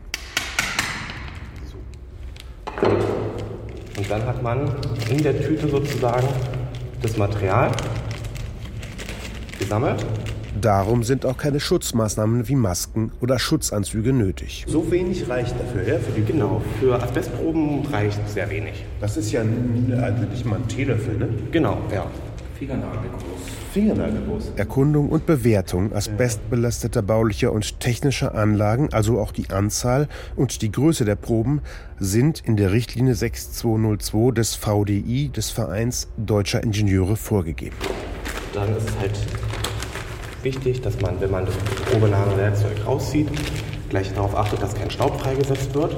Und 3.96 4.10
dann 4.10 4.24
hat 4.24 4.42
man 4.42 4.74
in 5.10 5.22
der 5.22 5.38
Tüte 5.40 5.68
sozusagen 5.68 6.26
das 7.02 7.18
Material 7.18 7.70
gesammelt 9.58 10.04
Darum 10.60 11.02
sind 11.02 11.26
auch 11.26 11.36
keine 11.36 11.60
Schutzmaßnahmen 11.60 12.48
wie 12.48 12.54
Masken 12.54 13.12
oder 13.20 13.38
Schutzanzüge 13.38 14.12
nötig. 14.12 14.64
So 14.68 14.90
wenig 14.90 15.28
reicht 15.28 15.54
dafür, 15.58 15.86
ja? 15.86 15.98
Für 15.98 16.12
die 16.12 16.24
genau, 16.24 16.62
für 16.80 17.02
Asbestproben 17.02 17.84
reicht 17.86 18.20
sehr 18.28 18.48
wenig. 18.50 18.84
Das 19.00 19.16
ist 19.16 19.32
ja 19.32 19.40
also 19.40 20.24
nicht 20.24 20.44
mal 20.44 20.56
ein 20.56 20.68
Teelöffel, 20.68 21.18
ne? 21.18 21.28
Genau, 21.50 21.78
ja. 21.92 22.06
Fingernagelgroß. 22.58 23.20
Fingernagelgroß. 23.72 24.52
Erkundung 24.54 25.08
und 25.08 25.26
Bewertung 25.26 25.92
asbestbelasteter 25.92 27.02
baulicher 27.02 27.50
und 27.50 27.80
technischer 27.80 28.36
Anlagen, 28.36 28.90
also 28.92 29.18
auch 29.18 29.32
die 29.32 29.50
Anzahl 29.50 30.06
und 30.36 30.62
die 30.62 30.70
Größe 30.70 31.04
der 31.04 31.16
Proben, 31.16 31.60
sind 31.98 32.40
in 32.46 32.56
der 32.56 32.70
Richtlinie 32.70 33.16
6202 33.16 34.30
des 34.30 34.54
VDI, 34.54 35.30
des 35.30 35.50
Vereins 35.50 36.08
Deutscher 36.16 36.62
Ingenieure, 36.62 37.16
vorgegeben. 37.16 37.74
Dann 38.52 38.68
ist 38.76 38.88
es 38.88 38.98
halt 39.00 39.18
wichtig, 40.44 40.80
dass 40.82 41.00
man, 41.00 41.20
wenn 41.20 41.30
man 41.30 41.46
das 41.46 41.56
Probenahmewerkzeug 41.90 42.86
rauszieht, 42.86 43.28
gleich 43.88 44.12
darauf 44.12 44.36
achtet, 44.36 44.62
dass 44.62 44.74
kein 44.74 44.90
Staub 44.90 45.20
freigesetzt 45.20 45.74
wird. 45.74 45.96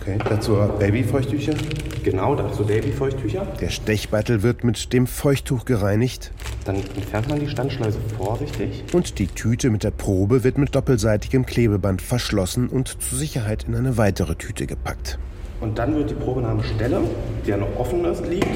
Okay, 0.00 0.18
dazu 0.28 0.58
Babyfeuchttücher? 0.78 1.54
Genau, 2.02 2.34
dazu 2.34 2.66
Babyfeuchttücher. 2.66 3.46
Der 3.58 3.70
Stechbeitel 3.70 4.42
wird 4.42 4.62
mit 4.62 4.92
dem 4.92 5.06
Feuchttuch 5.06 5.64
gereinigt. 5.64 6.30
Dann 6.66 6.76
entfernt 6.76 7.30
man 7.30 7.40
die 7.40 7.48
Standschleuse 7.48 7.98
vorsichtig. 8.18 8.84
Und 8.92 9.18
die 9.18 9.26
Tüte 9.26 9.70
mit 9.70 9.82
der 9.82 9.92
Probe 9.92 10.44
wird 10.44 10.58
mit 10.58 10.74
doppelseitigem 10.74 11.46
Klebeband 11.46 12.02
verschlossen 12.02 12.68
und 12.68 13.02
zur 13.02 13.18
Sicherheit 13.18 13.64
in 13.64 13.74
eine 13.74 13.96
weitere 13.96 14.34
Tüte 14.34 14.66
gepackt. 14.66 15.18
Und 15.62 15.78
dann 15.78 15.94
wird 15.94 16.10
die 16.10 16.14
Probenahmestelle, 16.14 17.00
die 17.46 17.50
ja 17.50 17.56
noch 17.56 17.74
offen 17.78 18.04
ist, 18.04 18.26
liegt, 18.26 18.46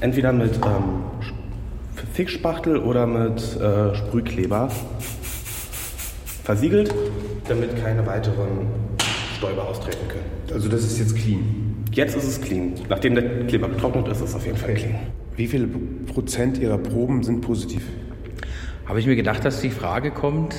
entweder 0.00 0.34
mit 0.34 0.56
ähm, 0.56 1.04
Fixspachtel 2.12 2.76
oder 2.76 3.06
mit 3.06 3.40
äh, 3.56 3.94
Sprühkleber 3.94 4.70
versiegelt, 6.44 6.94
damit 7.48 7.82
keine 7.82 8.06
weiteren 8.06 8.66
Stäube 9.36 9.62
austreten 9.62 10.08
können. 10.08 10.24
Also 10.52 10.68
das 10.68 10.84
ist 10.84 10.98
jetzt 10.98 11.16
clean? 11.16 11.84
Jetzt 11.92 12.16
ist 12.16 12.24
es 12.24 12.40
clean. 12.40 12.74
Nachdem 12.88 13.14
der 13.14 13.46
Kleber 13.46 13.68
getrocknet 13.68 14.08
ist, 14.08 14.20
ist 14.20 14.30
es 14.30 14.34
auf 14.34 14.46
jeden 14.46 14.58
Fall 14.58 14.74
clean. 14.74 14.96
Wie 15.36 15.46
viele 15.46 15.66
Prozent 15.66 16.58
Ihrer 16.58 16.78
Proben 16.78 17.22
sind 17.22 17.40
positiv? 17.40 17.82
Habe 18.86 19.00
ich 19.00 19.06
mir 19.06 19.16
gedacht, 19.16 19.44
dass 19.44 19.60
die 19.60 19.70
Frage 19.70 20.10
kommt. 20.10 20.54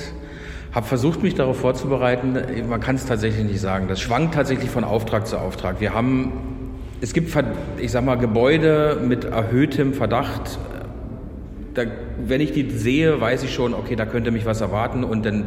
Habe 0.72 0.86
versucht, 0.86 1.22
mich 1.22 1.34
darauf 1.34 1.58
vorzubereiten. 1.58 2.38
Man 2.68 2.80
kann 2.80 2.96
es 2.96 3.04
tatsächlich 3.04 3.44
nicht 3.44 3.60
sagen. 3.60 3.88
Das 3.88 4.00
schwankt 4.00 4.34
tatsächlich 4.34 4.70
von 4.70 4.84
Auftrag 4.84 5.26
zu 5.26 5.38
Auftrag. 5.38 5.80
Wir 5.80 5.92
haben, 5.92 6.32
es 7.02 7.12
gibt, 7.12 7.36
ich 7.78 7.90
sag 7.92 8.04
mal, 8.04 8.16
Gebäude 8.16 9.02
mit 9.06 9.24
erhöhtem 9.24 9.92
Verdacht 9.92 10.58
da, 11.74 11.84
wenn 12.24 12.40
ich 12.40 12.52
die 12.52 12.70
sehe, 12.70 13.20
weiß 13.20 13.42
ich 13.42 13.54
schon, 13.54 13.74
okay, 13.74 13.96
da 13.96 14.06
könnte 14.06 14.30
mich 14.30 14.46
was 14.46 14.60
erwarten. 14.60 15.04
Und 15.04 15.24
dann 15.24 15.46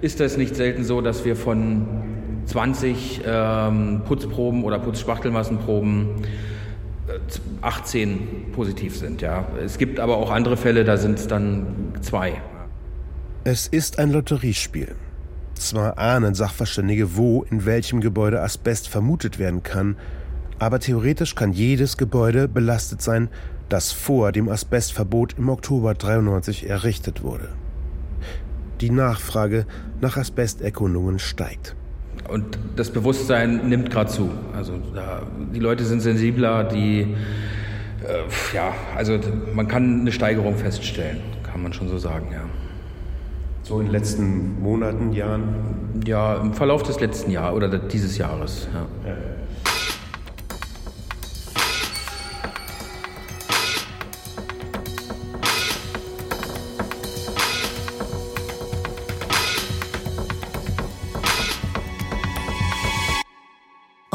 ist 0.00 0.20
das 0.20 0.36
nicht 0.36 0.56
selten 0.56 0.84
so, 0.84 1.00
dass 1.00 1.24
wir 1.24 1.36
von 1.36 1.86
20 2.46 3.22
ähm, 3.26 4.02
Putzproben 4.06 4.64
oder 4.64 4.78
Putzspachtelmassenproben 4.78 6.08
18 7.60 8.10
äh, 8.10 8.16
positiv 8.52 8.96
sind. 8.96 9.20
Ja. 9.20 9.46
Es 9.64 9.78
gibt 9.78 10.00
aber 10.00 10.16
auch 10.16 10.30
andere 10.30 10.56
Fälle, 10.56 10.84
da 10.84 10.96
sind 10.96 11.18
es 11.18 11.26
dann 11.26 11.92
zwei. 12.00 12.40
Es 13.44 13.66
ist 13.66 13.98
ein 13.98 14.10
Lotteriespiel. 14.10 14.94
Zwar 15.54 15.98
ahnen 15.98 16.34
Sachverständige, 16.34 17.16
wo 17.16 17.44
in 17.50 17.66
welchem 17.66 18.00
Gebäude 18.00 18.40
Asbest 18.40 18.88
vermutet 18.88 19.38
werden 19.38 19.62
kann, 19.62 19.96
Aber 20.60 20.78
theoretisch 20.78 21.34
kann 21.34 21.54
jedes 21.54 21.96
Gebäude 21.96 22.46
belastet 22.46 23.00
sein, 23.00 23.30
das 23.72 23.92
vor 23.92 24.32
dem 24.32 24.48
Asbestverbot 24.48 25.36
im 25.38 25.48
Oktober 25.48 25.94
93 25.94 26.68
errichtet 26.68 27.22
wurde. 27.22 27.48
Die 28.80 28.90
Nachfrage 28.90 29.66
nach 30.00 30.16
Asbesterkundungen 30.16 31.18
steigt. 31.18 31.76
Und 32.28 32.58
das 32.76 32.90
Bewusstsein 32.90 33.68
nimmt 33.68 33.90
gerade 33.90 34.10
zu. 34.10 34.30
Also 34.54 34.74
da, 34.94 35.22
die 35.54 35.60
Leute 35.60 35.84
sind 35.84 36.00
sensibler, 36.00 36.64
die 36.64 37.14
äh, 38.04 38.54
ja, 38.54 38.72
also 38.96 39.18
man 39.54 39.68
kann 39.68 40.00
eine 40.00 40.12
Steigerung 40.12 40.56
feststellen, 40.56 41.18
kann 41.42 41.62
man 41.62 41.72
schon 41.72 41.88
so 41.88 41.98
sagen, 41.98 42.28
ja. 42.32 42.42
So 43.62 43.78
in 43.78 43.86
den 43.86 43.92
letzten 43.92 44.60
Monaten, 44.60 45.12
Jahren? 45.12 46.02
Ja, 46.04 46.36
im 46.36 46.54
Verlauf 46.54 46.82
des 46.82 46.98
letzten 46.98 47.30
Jahres 47.30 47.56
oder 47.56 47.78
dieses 47.78 48.16
Jahres, 48.18 48.68
ja. 48.72 49.10
ja. 49.10 49.16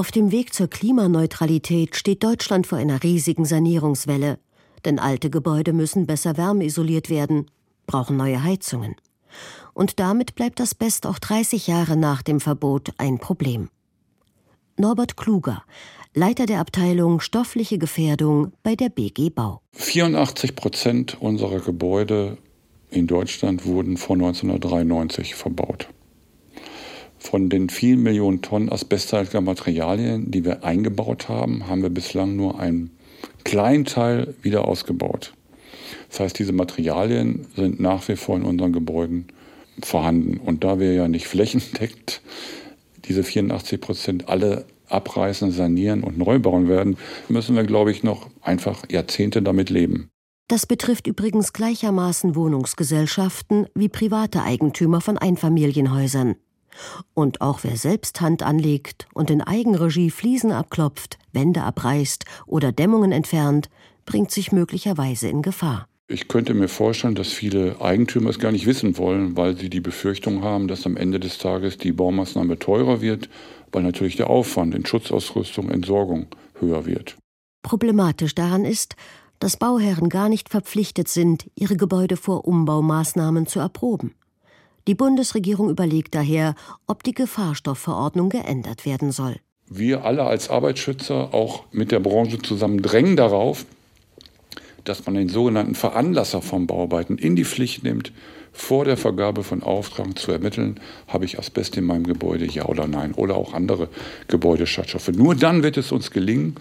Auf 0.06 0.12
dem 0.12 0.32
Weg 0.32 0.54
zur 0.54 0.68
Klimaneutralität 0.68 1.96
steht 1.96 2.24
Deutschland 2.24 2.68
vor 2.68 2.78
einer 2.78 3.02
riesigen 3.02 3.44
Sanierungswelle, 3.44 4.38
denn 4.86 5.00
alte 5.00 5.32
Gebäude 5.32 5.74
müssen 5.74 6.06
besser 6.06 6.38
wärmeisoliert 6.38 7.10
werden, 7.10 7.50
brauchen 7.88 8.16
neue 8.16 8.44
Heizungen. 8.44 8.94
Und 9.74 10.00
damit 10.00 10.36
bleibt 10.36 10.60
das 10.60 10.76
Best 10.76 11.08
auch 11.08 11.18
30 11.18 11.66
Jahre 11.66 11.98
nach 11.98 12.22
dem 12.22 12.40
Verbot 12.40 12.92
ein 13.00 13.18
Problem. 13.18 13.70
Norbert 14.78 15.18
Kluger, 15.18 15.64
Leiter 16.14 16.46
der 16.46 16.60
Abteilung 16.60 17.20
Stoffliche 17.20 17.80
Gefährdung 17.80 18.52
bei 18.62 18.76
der 18.76 18.90
BG 18.90 19.32
Bau. 19.32 19.62
84 19.74 20.56
Prozent 20.56 21.18
unserer 21.20 21.62
Gebäude 21.62 22.38
in 22.92 23.08
Deutschland 23.08 23.66
wurden 23.66 23.98
vor 23.98 24.18
1993 24.18 25.34
verbaut. 25.34 25.88
Von 27.26 27.50
den 27.50 27.70
vielen 27.70 28.04
Millionen 28.04 28.44
Tonnen 28.44 28.72
asbesthaltiger 28.72 29.42
Materialien, 29.42 30.30
die 30.30 30.46
wir 30.46 30.64
eingebaut 30.64 31.28
haben, 31.28 31.68
haben 31.68 31.82
wir 31.82 31.90
bislang 31.90 32.36
nur 32.36 32.60
einen 32.60 32.92
kleinen 33.44 33.86
Teil 33.86 34.36
wieder 34.44 34.68
ausgebaut. 34.68 35.34
Das 36.10 36.20
heißt, 36.20 36.38
diese 36.38 36.54
Materialien 36.54 37.48
sind 37.56 37.80
nach 37.80 38.08
wie 38.10 38.16
vor 38.16 38.38
in 38.38 38.44
unseren 38.44 38.74
Gebäuden 38.74 39.26
vorhanden. 39.82 40.38
Und 40.38 40.64
da 40.64 40.80
wir 40.80 40.94
ja 40.94 41.08
nicht 41.08 41.26
flächendeckend 41.36 42.22
diese 43.06 43.24
84 43.24 43.82
Prozent 43.82 44.30
alle 44.30 44.66
abreißen, 44.90 45.52
sanieren 45.52 46.04
und 46.04 46.20
neu 46.20 46.38
bauen 46.38 46.70
werden, 46.70 46.96
müssen 47.28 47.56
wir, 47.56 47.64
glaube 47.64 47.90
ich, 47.90 48.04
noch 48.04 48.30
einfach 48.42 48.84
Jahrzehnte 48.92 49.42
damit 49.42 49.72
leben. 49.72 50.10
Das 50.48 50.68
betrifft 50.68 51.08
übrigens 51.08 51.54
gleichermaßen 51.54 52.36
Wohnungsgesellschaften 52.36 53.66
wie 53.74 53.90
private 53.90 54.44
Eigentümer 54.44 55.02
von 55.02 55.18
Einfamilienhäusern. 55.18 56.36
Und 57.14 57.42
auch 57.42 57.60
wer 57.64 57.78
selbst 57.78 58.22
Hand 58.22 58.44
anlegt 58.44 59.08
und 59.14 59.30
in 59.30 59.42
Eigenregie 59.42 60.10
Fliesen 60.10 60.52
abklopft, 60.52 61.18
Wände 61.34 61.64
abreißt 61.64 62.26
oder 62.46 62.72
Dämmungen 62.72 63.12
entfernt, 63.12 63.70
bringt 64.06 64.32
sich 64.32 64.52
möglicherweise 64.52 65.28
in 65.28 65.42
Gefahr. 65.42 65.88
Ich 66.08 66.28
könnte 66.28 66.54
mir 66.54 66.68
vorstellen, 66.68 67.16
dass 67.16 67.30
viele 67.30 67.82
Eigentümer 67.82 68.30
es 68.30 68.38
gar 68.38 68.52
nicht 68.52 68.68
wissen 68.68 69.00
wollen, 69.00 69.36
weil 69.36 69.58
sie 69.58 69.72
die 69.72 69.82
Befürchtung 69.82 70.44
haben, 70.44 70.68
dass 70.68 70.86
am 70.86 70.98
Ende 70.98 71.20
des 71.20 71.40
Tages 71.40 71.80
die 71.80 71.92
Baumaßnahme 71.92 72.60
teurer 72.60 73.02
wird, 73.02 73.28
weil 73.72 73.82
natürlich 73.82 74.16
der 74.16 74.30
Aufwand 74.30 74.76
in 74.76 74.86
Schutzausrüstung, 74.86 75.72
Entsorgung 75.72 76.28
höher 76.60 76.86
wird. 76.86 77.18
Problematisch 77.64 78.36
daran 78.36 78.66
ist, 78.66 78.96
dass 79.40 79.58
Bauherren 79.58 80.10
gar 80.10 80.30
nicht 80.30 80.50
verpflichtet 80.50 81.08
sind, 81.08 81.50
ihre 81.56 81.76
Gebäude 81.76 82.18
vor 82.18 82.46
Umbaumaßnahmen 82.46 83.48
zu 83.48 83.60
erproben. 83.60 84.14
Die 84.88 84.96
Bundesregierung 84.96 85.70
überlegt 85.70 86.14
daher, 86.14 86.54
ob 86.86 87.04
die 87.04 87.14
Gefahrstoffverordnung 87.14 88.30
geändert 88.30 88.86
werden 88.86 89.12
soll. 89.12 89.38
Wir 89.68 90.06
alle 90.06 90.24
als 90.26 90.52
Arbeitsschützer 90.52 91.34
auch 91.34 91.64
mit 91.72 91.92
der 91.92 92.00
Branche 92.00 92.38
zusammen 92.38 92.84
drängen 92.84 93.16
darauf, 93.16 93.66
dass 94.84 95.04
man 95.08 95.16
den 95.16 95.30
sogenannten 95.30 95.74
Veranlasser 95.74 96.44
von 96.44 96.68
Bauarbeiten 96.68 97.18
in 97.18 97.36
die 97.36 97.46
Pflicht 97.46 97.84
nimmt, 97.84 98.12
vor 98.54 98.86
der 98.86 98.96
Vergabe 98.96 99.44
von 99.44 99.64
Auftrag 99.64 100.18
zu 100.20 100.32
ermitteln, 100.32 100.80
habe 101.08 101.26
ich 101.26 101.40
Asbest 101.40 101.76
in 101.78 101.84
meinem 101.84 102.06
Gebäude, 102.06 102.46
ja 102.46 102.66
oder 102.66 102.88
nein, 102.88 103.14
oder 103.14 103.36
auch 103.36 103.54
andere 103.54 103.90
Gebäudeschadstoffe. 104.28 105.10
Nur 105.10 105.34
dann 105.34 105.64
wird 105.64 105.78
es 105.78 105.92
uns 105.92 106.12
gelingen, 106.12 106.56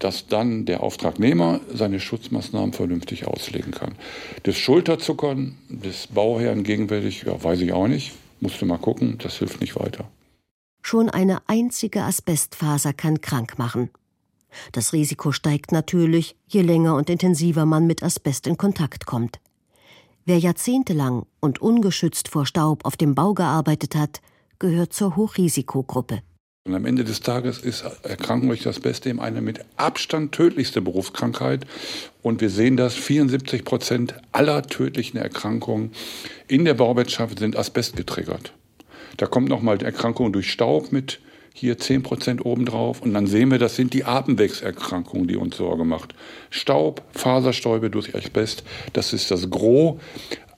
dass 0.00 0.26
dann 0.26 0.64
der 0.64 0.82
Auftragnehmer 0.82 1.60
seine 1.72 2.00
Schutzmaßnahmen 2.00 2.72
vernünftig 2.72 3.26
auslegen 3.26 3.70
kann. 3.70 3.94
Das 4.42 4.56
Schulterzuckern 4.56 5.56
des 5.68 6.08
Bauherrn 6.08 6.64
gegenwärtig, 6.64 7.22
ja, 7.22 7.42
weiß 7.42 7.60
ich 7.60 7.72
auch 7.72 7.86
nicht. 7.86 8.12
Musste 8.40 8.66
mal 8.66 8.78
gucken, 8.78 9.18
das 9.18 9.36
hilft 9.36 9.60
nicht 9.60 9.76
weiter. 9.76 10.10
Schon 10.82 11.10
eine 11.10 11.42
einzige 11.46 12.02
Asbestfaser 12.02 12.92
kann 12.94 13.20
krank 13.20 13.58
machen. 13.58 13.90
Das 14.72 14.92
Risiko 14.92 15.30
steigt 15.30 15.70
natürlich, 15.70 16.34
je 16.48 16.62
länger 16.62 16.96
und 16.96 17.10
intensiver 17.10 17.66
man 17.66 17.86
mit 17.86 18.02
Asbest 18.02 18.46
in 18.46 18.56
Kontakt 18.56 19.06
kommt. 19.06 19.38
Wer 20.24 20.38
jahrzehntelang 20.38 21.26
und 21.40 21.60
ungeschützt 21.60 22.28
vor 22.28 22.46
Staub 22.46 22.84
auf 22.84 22.96
dem 22.96 23.14
Bau 23.14 23.34
gearbeitet 23.34 23.94
hat, 23.94 24.20
gehört 24.58 24.92
zur 24.92 25.16
Hochrisikogruppe. 25.16 26.22
Und 26.66 26.74
am 26.74 26.84
Ende 26.84 27.04
des 27.04 27.20
Tages 27.20 27.58
ist 27.58 27.84
Erkrankung 28.02 28.50
durch 28.50 28.62
das 28.62 28.80
Beste 28.80 29.08
eben 29.08 29.18
eine 29.18 29.40
mit 29.40 29.60
Abstand 29.76 30.32
tödlichste 30.32 30.82
Berufskrankheit. 30.82 31.66
Und 32.22 32.42
wir 32.42 32.50
sehen, 32.50 32.76
dass 32.76 32.94
74 32.94 33.64
Prozent 33.64 34.14
aller 34.32 34.62
tödlichen 34.62 35.16
Erkrankungen 35.16 35.92
in 36.48 36.66
der 36.66 36.74
Bauwirtschaft 36.74 37.38
sind 37.38 37.56
Asbest 37.56 37.96
getriggert. 37.96 38.52
Da 39.16 39.26
kommt 39.26 39.48
nochmal 39.48 39.78
die 39.78 39.86
Erkrankung 39.86 40.34
durch 40.34 40.50
Staub 40.52 40.92
mit 40.92 41.20
hier 41.54 41.78
10 41.78 42.02
Prozent 42.02 42.44
obendrauf. 42.44 43.00
Und 43.00 43.14
dann 43.14 43.26
sehen 43.26 43.50
wir, 43.50 43.58
das 43.58 43.76
sind 43.76 43.94
die 43.94 44.04
Atemwegserkrankungen, 44.04 45.26
die 45.26 45.36
uns 45.36 45.56
Sorge 45.56 45.84
macht. 45.84 46.14
Staub, 46.50 47.02
Faserstäube 47.12 47.88
durch 47.88 48.14
Asbest, 48.14 48.64
das 48.92 49.14
ist 49.14 49.30
das 49.30 49.48
Gros 49.48 49.98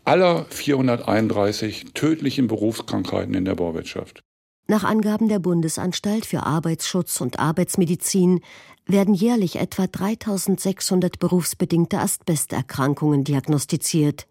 aller 0.04 0.46
431 0.50 1.94
tödlichen 1.94 2.48
Berufskrankheiten 2.48 3.34
in 3.34 3.44
der 3.44 3.54
Bauwirtschaft. 3.54 4.24
Nach 4.72 4.84
Angaben 4.84 5.28
der 5.28 5.38
Bundesanstalt 5.38 6.24
für 6.24 6.44
Arbeitsschutz 6.44 7.20
und 7.20 7.38
Arbeitsmedizin 7.38 8.40
werden 8.86 9.12
jährlich 9.12 9.56
etwa 9.56 9.86
3600 9.86 11.18
berufsbedingte 11.18 11.98
Asbesterkrankungen 11.98 13.22
diagnostiziert. 13.22 14.26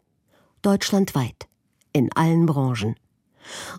Deutschlandweit. 0.63 1.45
In 1.93 2.11
allen 2.13 2.47
Branchen. 2.47 2.95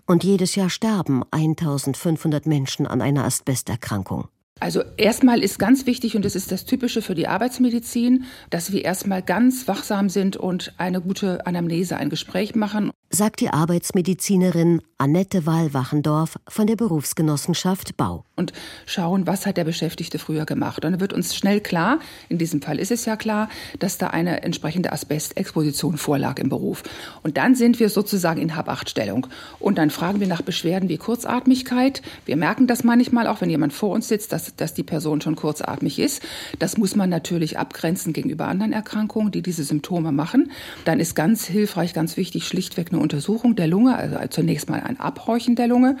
Und 0.05 0.23
jedes 0.23 0.55
Jahr 0.55 0.69
sterben 0.69 1.23
1500 1.31 2.45
Menschen 2.45 2.87
an 2.87 3.01
einer 3.01 3.25
Asbesterkrankung. 3.25 4.29
Also 4.61 4.83
erstmal 4.95 5.43
ist 5.43 5.59
ganz 5.59 5.85
wichtig, 5.85 6.15
und 6.15 6.23
das 6.23 6.33
ist 6.33 6.49
das 6.49 6.63
Typische 6.63 7.01
für 7.01 7.15
die 7.15 7.27
Arbeitsmedizin, 7.27 8.23
dass 8.49 8.71
wir 8.71 8.85
erstmal 8.85 9.21
ganz 9.21 9.67
wachsam 9.67 10.07
sind 10.07 10.37
und 10.37 10.73
eine 10.77 11.01
gute 11.01 11.45
Anamnese, 11.45 11.97
ein 11.97 12.09
Gespräch 12.09 12.55
machen 12.55 12.91
sagt 13.15 13.41
die 13.41 13.49
Arbeitsmedizinerin 13.49 14.81
Annette 14.97 15.45
Wahl-Wachendorf 15.45 16.39
von 16.47 16.65
der 16.65 16.75
Berufsgenossenschaft 16.75 17.95
Bau. 17.95 18.23
Und 18.35 18.53
schauen, 18.87 19.27
was 19.27 19.45
hat 19.45 19.57
der 19.57 19.65
Beschäftigte 19.65 20.17
früher 20.17 20.45
gemacht. 20.45 20.83
Und 20.83 20.91
dann 20.91 20.99
wird 20.99 21.13
uns 21.13 21.35
schnell 21.35 21.61
klar, 21.61 21.99
in 22.29 22.39
diesem 22.39 22.61
Fall 22.61 22.79
ist 22.79 22.89
es 22.89 23.05
ja 23.05 23.15
klar, 23.15 23.49
dass 23.77 23.99
da 23.99 24.07
eine 24.07 24.41
entsprechende 24.41 24.91
Asbestexposition 24.91 25.97
vorlag 25.97 26.39
im 26.39 26.49
Beruf. 26.49 26.83
Und 27.21 27.37
dann 27.37 27.53
sind 27.53 27.79
wir 27.79 27.89
sozusagen 27.89 28.41
in 28.41 28.55
Habachtstellung. 28.55 29.27
Und 29.59 29.77
dann 29.77 29.91
fragen 29.91 30.19
wir 30.19 30.27
nach 30.27 30.41
Beschwerden 30.41 30.89
wie 30.89 30.97
Kurzatmigkeit. 30.97 32.01
Wir 32.25 32.37
merken 32.37 32.65
das 32.65 32.83
manchmal 32.83 33.27
auch, 33.27 33.41
wenn 33.41 33.49
jemand 33.49 33.73
vor 33.73 33.91
uns 33.91 34.07
sitzt, 34.07 34.31
dass, 34.31 34.55
dass 34.55 34.73
die 34.73 34.83
Person 34.83 35.21
schon 35.21 35.35
kurzatmig 35.35 35.99
ist. 35.99 36.23
Das 36.57 36.77
muss 36.77 36.95
man 36.95 37.11
natürlich 37.11 37.59
abgrenzen 37.59 38.13
gegenüber 38.13 38.47
anderen 38.47 38.73
Erkrankungen, 38.73 39.31
die 39.31 39.43
diese 39.43 39.63
Symptome 39.63 40.11
machen. 40.11 40.51
Dann 40.85 40.99
ist 40.99 41.13
ganz 41.13 41.45
hilfreich, 41.45 41.93
ganz 41.93 42.17
wichtig, 42.17 42.47
schlichtweg 42.47 42.91
eine 42.91 43.02
Untersuchung 43.03 43.55
der 43.55 43.67
Lunge, 43.67 43.95
also 43.95 44.17
zunächst 44.29 44.69
mal 44.69 44.81
ein 44.81 44.99
Abhorchen 44.99 45.55
der 45.55 45.67
Lunge, 45.67 45.97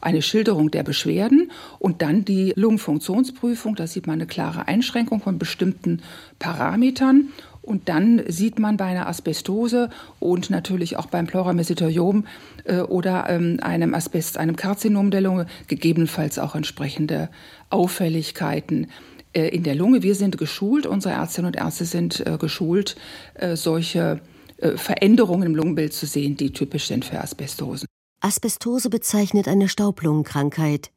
eine 0.00 0.22
Schilderung 0.22 0.70
der 0.72 0.82
Beschwerden 0.82 1.52
und 1.78 2.02
dann 2.02 2.24
die 2.24 2.52
Lungenfunktionsprüfung. 2.56 3.76
Da 3.76 3.86
sieht 3.86 4.08
man 4.08 4.14
eine 4.14 4.26
klare 4.26 4.66
Einschränkung 4.66 5.20
von 5.20 5.38
bestimmten 5.38 6.02
Parametern. 6.40 7.28
Und 7.62 7.88
dann 7.88 8.22
sieht 8.28 8.60
man 8.60 8.76
bei 8.76 8.84
einer 8.84 9.08
Asbestose 9.08 9.90
und 10.20 10.50
natürlich 10.50 10.96
auch 10.96 11.06
beim 11.06 11.26
Pleuramesitherium 11.26 12.24
äh, 12.64 12.78
oder 12.78 13.28
ähm, 13.28 13.58
einem 13.60 13.92
Asbest, 13.92 14.38
einem 14.38 14.54
Karzinom 14.54 15.10
der 15.10 15.20
Lunge 15.20 15.46
gegebenenfalls 15.66 16.38
auch 16.38 16.54
entsprechende 16.54 17.28
Auffälligkeiten 17.68 18.86
äh, 19.32 19.48
in 19.48 19.64
der 19.64 19.74
Lunge. 19.74 20.04
Wir 20.04 20.14
sind 20.14 20.38
geschult, 20.38 20.86
unsere 20.86 21.14
Ärztinnen 21.14 21.48
und 21.48 21.56
Ärzte 21.56 21.84
sind 21.84 22.24
äh, 22.24 22.38
geschult, 22.38 22.94
äh, 23.34 23.56
solche 23.56 24.20
Veränderungen 24.58 25.44
im 25.44 25.54
Lungenbild 25.54 25.92
zu 25.92 26.06
sehen, 26.06 26.36
die 26.36 26.52
typisch 26.52 26.86
sind 26.86 27.04
für 27.04 27.20
Asbestosen. 27.20 27.86
Asbestose 28.20 28.90
bezeichnet 28.90 29.48
eine 29.48 29.68
Staublungenkrankheit, 29.68 30.90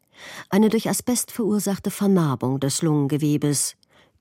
Eine 0.49 0.69
durch 0.69 0.89
Asbest 0.89 1.31
verursachte 1.31 1.91
Vernarbung 1.91 2.59
des 2.59 2.81
Lungengewebes. 2.81 3.75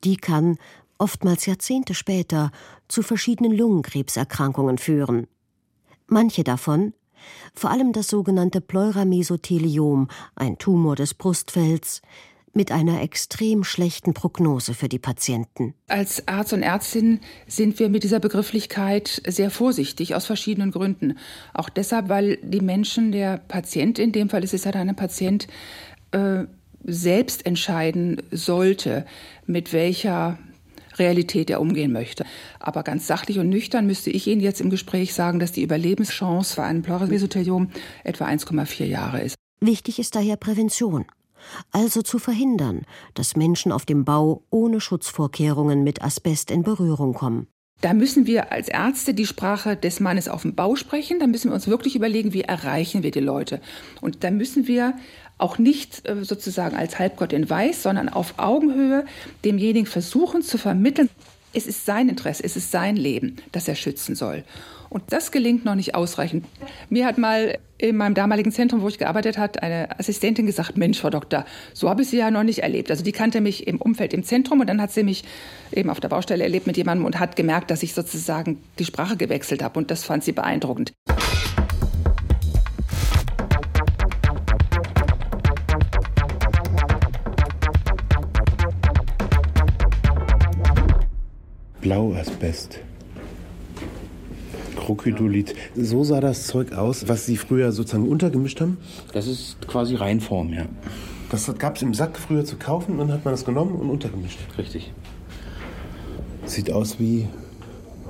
Die 0.05 0.16
kann, 0.16 0.59
oftmals 0.98 1.46
Jahrzehnte 1.46 1.94
später, 1.94 2.51
zu 2.88 3.03
verschiedenen 3.03 3.53
Lungenkrebserkrankungen 3.53 4.79
führen. 4.79 5.27
Manche 6.07 6.44
davon, 6.44 6.94
vor 7.55 7.70
allem 7.70 7.92
das 7.92 8.09
sogenannte 8.09 8.61
Pleuramesotheliom, 8.61 10.09
ein 10.37 10.59
Tumor 10.59 10.96
des 10.96 11.14
Brustfells, 11.14 12.01
mit 12.53 12.73
einer 12.73 13.03
extrem 13.03 13.65
schlechten 13.65 14.15
Prognose 14.15 14.75
für 14.75 14.89
die 14.89 14.99
Patienten. 14.99 15.75
Als 15.89 16.27
Arzt 16.29 16.53
und 16.53 16.63
Ärztin 16.63 17.21
sind 17.47 17.79
wir 17.79 17.89
mit 17.89 18.03
dieser 18.03 18.21
Begrifflichkeit 18.21 19.23
sehr 19.27 19.51
vorsichtig 19.51 20.15
aus 20.15 20.27
verschiedenen 20.27 20.71
Gründen. 20.71 21.19
Auch 21.55 21.69
deshalb, 21.69 22.09
weil 22.09 22.39
die 22.43 22.61
Menschen, 22.61 23.13
der 23.13 23.39
Patient, 23.39 23.99
in 23.99 24.13
dem 24.13 24.29
Fall 24.29 24.45
ist 24.45 24.55
es 24.55 24.65
ja 24.65 24.73
dann 24.73 24.89
ein 24.89 24.97
Patient, 24.97 25.47
äh, 26.13 26.45
selbst 26.85 27.45
entscheiden 27.45 28.23
sollte, 28.31 29.05
mit 29.47 29.73
welcher 29.73 30.39
Realität 30.99 31.51
er 31.51 31.61
umgehen 31.61 31.93
möchte. 31.93 32.25
Aber 32.61 32.83
ganz 32.83 33.07
sachlich 33.07 33.39
und 33.39 33.49
nüchtern 33.49 33.87
müsste 33.87 34.11
ich 34.11 34.27
Ihnen 34.27 34.41
jetzt 34.41 34.61
im 34.61 34.71
Gespräch 34.71 35.15
sagen, 35.15 35.39
dass 35.39 35.53
die 35.53 35.63
Überlebenschance 35.63 36.55
für 36.55 36.63
ein 36.63 36.83
Pleuramesotheliom 36.83 37.71
etwa 38.05 38.27
1,4 38.27 38.85
Jahre 38.85 39.21
ist. 39.21 39.37
Wichtig 39.61 39.99
ist 39.99 40.15
daher 40.15 40.37
Prävention. 40.37 41.07
Also 41.70 42.03
zu 42.03 42.18
verhindern, 42.18 42.83
dass 43.14 43.37
Menschen 43.37 43.72
auf 43.72 43.87
dem 43.87 44.05
Bau 44.05 44.42
ohne 44.51 44.81
Schutzvorkehrungen 44.81 45.85
mit 45.85 46.03
Asbest 46.03 46.51
in 46.51 46.62
Berührung 46.62 47.14
kommen. 47.14 47.48
Da 47.81 47.94
müssen 47.94 48.27
wir 48.27 48.51
als 48.51 48.68
Ärzte 48.68 49.14
die 49.14 49.27
Sprache 49.27 49.77
des 49.77 50.01
Mannes 50.01 50.29
auf 50.29 50.42
dem 50.42 50.57
Bau 50.57 50.74
sprechen. 50.74 51.20
Da 51.20 51.29
müssen 51.29 51.51
wir 51.51 51.55
uns 51.55 51.68
wirklich 51.68 51.94
überlegen, 51.94 52.33
wie 52.33 52.42
erreichen 52.42 53.05
wir 53.05 53.12
die 53.12 53.20
Leute. 53.20 53.61
Und 54.01 54.24
da 54.24 54.33
müssen 54.33 54.66
wir 54.66 54.94
auch 55.38 55.59
nicht 55.59 56.09
äh, 56.09 56.24
sozusagen 56.24 56.77
als 56.77 56.98
Halbgott 56.98 57.33
in 57.33 57.48
Weiß, 57.48 57.85
sondern 57.85 58.09
auf 58.09 58.35
Augenhöhe 58.38 59.05
demjenigen 59.44 59.87
versuchen 59.87 60.42
zu 60.42 60.59
vermitteln, 60.59 61.09
es 61.55 61.66
ist 61.66 61.87
sein 61.87 62.09
Interesse, 62.09 62.44
es 62.44 62.57
ist 62.57 62.70
sein 62.70 62.96
Leben, 62.96 63.37
das 63.53 63.68
er 63.68 63.74
schützen 63.74 64.14
soll. 64.14 64.44
Und 64.90 65.05
das 65.12 65.31
gelingt 65.31 65.64
noch 65.64 65.74
nicht 65.74 65.94
ausreichend. 65.94 66.46
Mir 66.88 67.07
hat 67.07 67.18
mal 67.18 67.59
in 67.77 67.96
meinem 67.96 68.14
damaligen 68.14 68.51
Zentrum, 68.51 68.81
wo 68.83 68.88
ich 68.88 68.98
gearbeitet 68.98 69.38
habe, 69.38 69.62
eine 69.62 69.98
Assistentin 69.98 70.46
gesagt, 70.46 70.77
Mensch, 70.77 71.01
Frau 71.01 71.11
Doktor, 71.11 71.44
so 71.74 71.88
habe 71.88 72.03
ich 72.03 72.09
Sie 72.09 72.16
ja 72.16 72.31
noch 72.31 72.42
nicht 72.42 72.61
erlebt. 72.61 72.90
Also 72.90 73.05
die 73.05 73.12
kannte 73.12 73.40
mich 73.40 73.66
im 73.66 73.81
Umfeld 73.81 74.12
im 74.12 74.24
Zentrum 74.24 74.61
und 74.61 74.68
dann 74.68 74.81
hat 74.81 74.90
sie 74.90 75.05
mich 75.05 75.24
eben 75.72 75.90
auf 75.90 76.01
der 76.01 76.09
Baustelle 76.09 76.42
erlebt 76.42 76.66
mit 76.66 76.77
jemandem 76.77 77.05
und 77.07 77.20
hat 77.20 77.37
gemerkt, 77.37 77.70
dass 77.70 77.83
ich 77.83 77.94
sozusagen 77.94 78.61
die 78.79 78.85
Sprache 78.85 79.16
gewechselt 79.16 79.62
habe 79.62 79.79
und 79.79 79.90
das 79.90 80.05
fand 80.05 80.24
sie 80.24 80.33
beeindruckend. 80.33 80.92
Blauasbest. 91.81 92.81
Krokidolit. 94.88 95.55
So 95.77 96.03
sah 96.03 96.20
das 96.20 96.46
Zeug 96.46 96.72
aus, 96.72 97.09
was 97.09 97.27
Sie 97.27 97.37
früher 97.37 97.72
sozusagen 97.72 98.09
untergemischt 98.09 98.61
haben? 98.62 98.79
Das 99.12 99.27
ist 99.27 99.68
quasi 99.68 99.94
Reinform, 99.96 100.55
ja. 100.55 100.64
Das 101.31 101.53
gab 101.59 101.77
es 101.77 101.83
im 101.83 101.92
Sack 101.92 102.18
früher 102.18 102.46
zu 102.46 102.57
kaufen 102.57 102.92
und 102.92 102.98
dann 102.98 103.12
hat 103.12 103.24
man 103.27 103.35
das 103.35 103.44
genommen 103.44 103.72
und 103.72 103.90
untergemischt. 103.90 104.38
Richtig. 104.57 104.92
Sieht 106.46 106.72
aus 106.72 106.98
wie, 106.98 107.29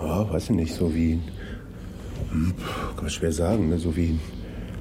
ja, 0.01 0.31
weiß 0.31 0.45
ich 0.45 0.51
nicht, 0.51 0.73
so 0.73 0.95
wie, 0.95 1.19
hm, 2.31 2.55
kann 2.95 3.05
man 3.05 3.11
schwer 3.11 3.33
sagen, 3.33 3.71
ne? 3.71 3.79
so 3.79 3.97
wie 3.97 4.21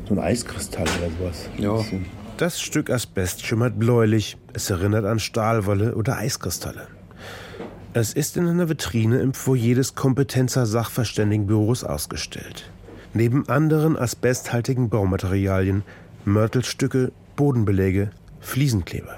so 0.07 0.13
ein 0.13 0.19
Eiskristall 0.19 0.85
oder 0.99 1.09
sowas. 1.17 1.49
Ja. 1.57 1.83
Das 2.37 2.61
Stück 2.61 2.91
Asbest 2.91 3.43
schimmert 3.43 3.79
bläulich. 3.79 4.37
Es 4.53 4.69
erinnert 4.69 5.05
an 5.05 5.17
Stahlwolle 5.17 5.95
oder 5.95 6.17
Eiskristalle. 6.17 6.87
Es 7.99 8.13
ist 8.13 8.37
in 8.37 8.47
einer 8.47 8.69
Vitrine 8.69 9.21
im 9.21 9.33
Foyer 9.33 9.73
des 9.73 9.95
Kompetenzer 9.95 10.67
Sachverständigenbüros 10.67 11.83
ausgestellt. 11.83 12.69
Neben 13.15 13.49
anderen 13.49 13.97
asbesthaltigen 13.97 14.89
Baumaterialien, 14.89 15.81
Mörtelstücke, 16.23 17.11
Bodenbeläge, 17.35 18.11
Fliesenkleber. 18.39 19.17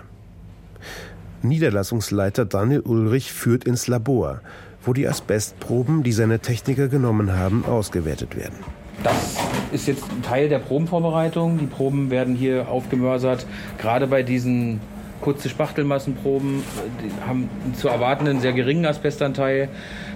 Niederlassungsleiter 1.41 2.45
Daniel 2.45 2.79
Ulrich 2.79 3.33
führt 3.33 3.65
ins 3.65 3.87
Labor, 3.87 4.39
wo 4.85 4.93
die 4.93 5.09
Asbestproben, 5.09 6.01
die 6.03 6.13
seine 6.13 6.39
Techniker 6.39 6.87
genommen 6.87 7.33
haben, 7.33 7.65
ausgewertet 7.65 8.37
werden. 8.37 8.59
Das 9.03 9.35
ist 9.73 9.87
jetzt 9.89 10.05
ein 10.09 10.21
Teil 10.21 10.47
der 10.47 10.59
Probenvorbereitung. 10.59 11.57
Die 11.57 11.67
Proben 11.67 12.11
werden 12.11 12.33
hier 12.33 12.69
aufgemörsert. 12.69 13.45
Gerade 13.77 14.07
bei 14.07 14.23
diesen 14.23 14.79
kurze 15.21 15.49
Spachtelmassenproben, 15.49 16.63
haben 17.27 17.49
einen 17.63 17.75
zu 17.75 17.87
erwartenden 17.87 18.39
sehr 18.39 18.53
geringen 18.53 18.85
Asbestanteil. 18.85 19.69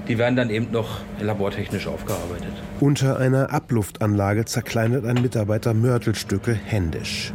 Die 0.07 0.17
werden 0.17 0.35
dann 0.35 0.49
eben 0.49 0.71
noch 0.71 0.99
labortechnisch 1.21 1.87
aufgearbeitet. 1.87 2.51
Unter 2.79 3.19
einer 3.19 3.53
Abluftanlage 3.53 4.45
zerkleinert 4.45 5.05
ein 5.05 5.21
Mitarbeiter 5.21 5.73
Mörtelstücke 5.73 6.53
händisch. 6.53 7.33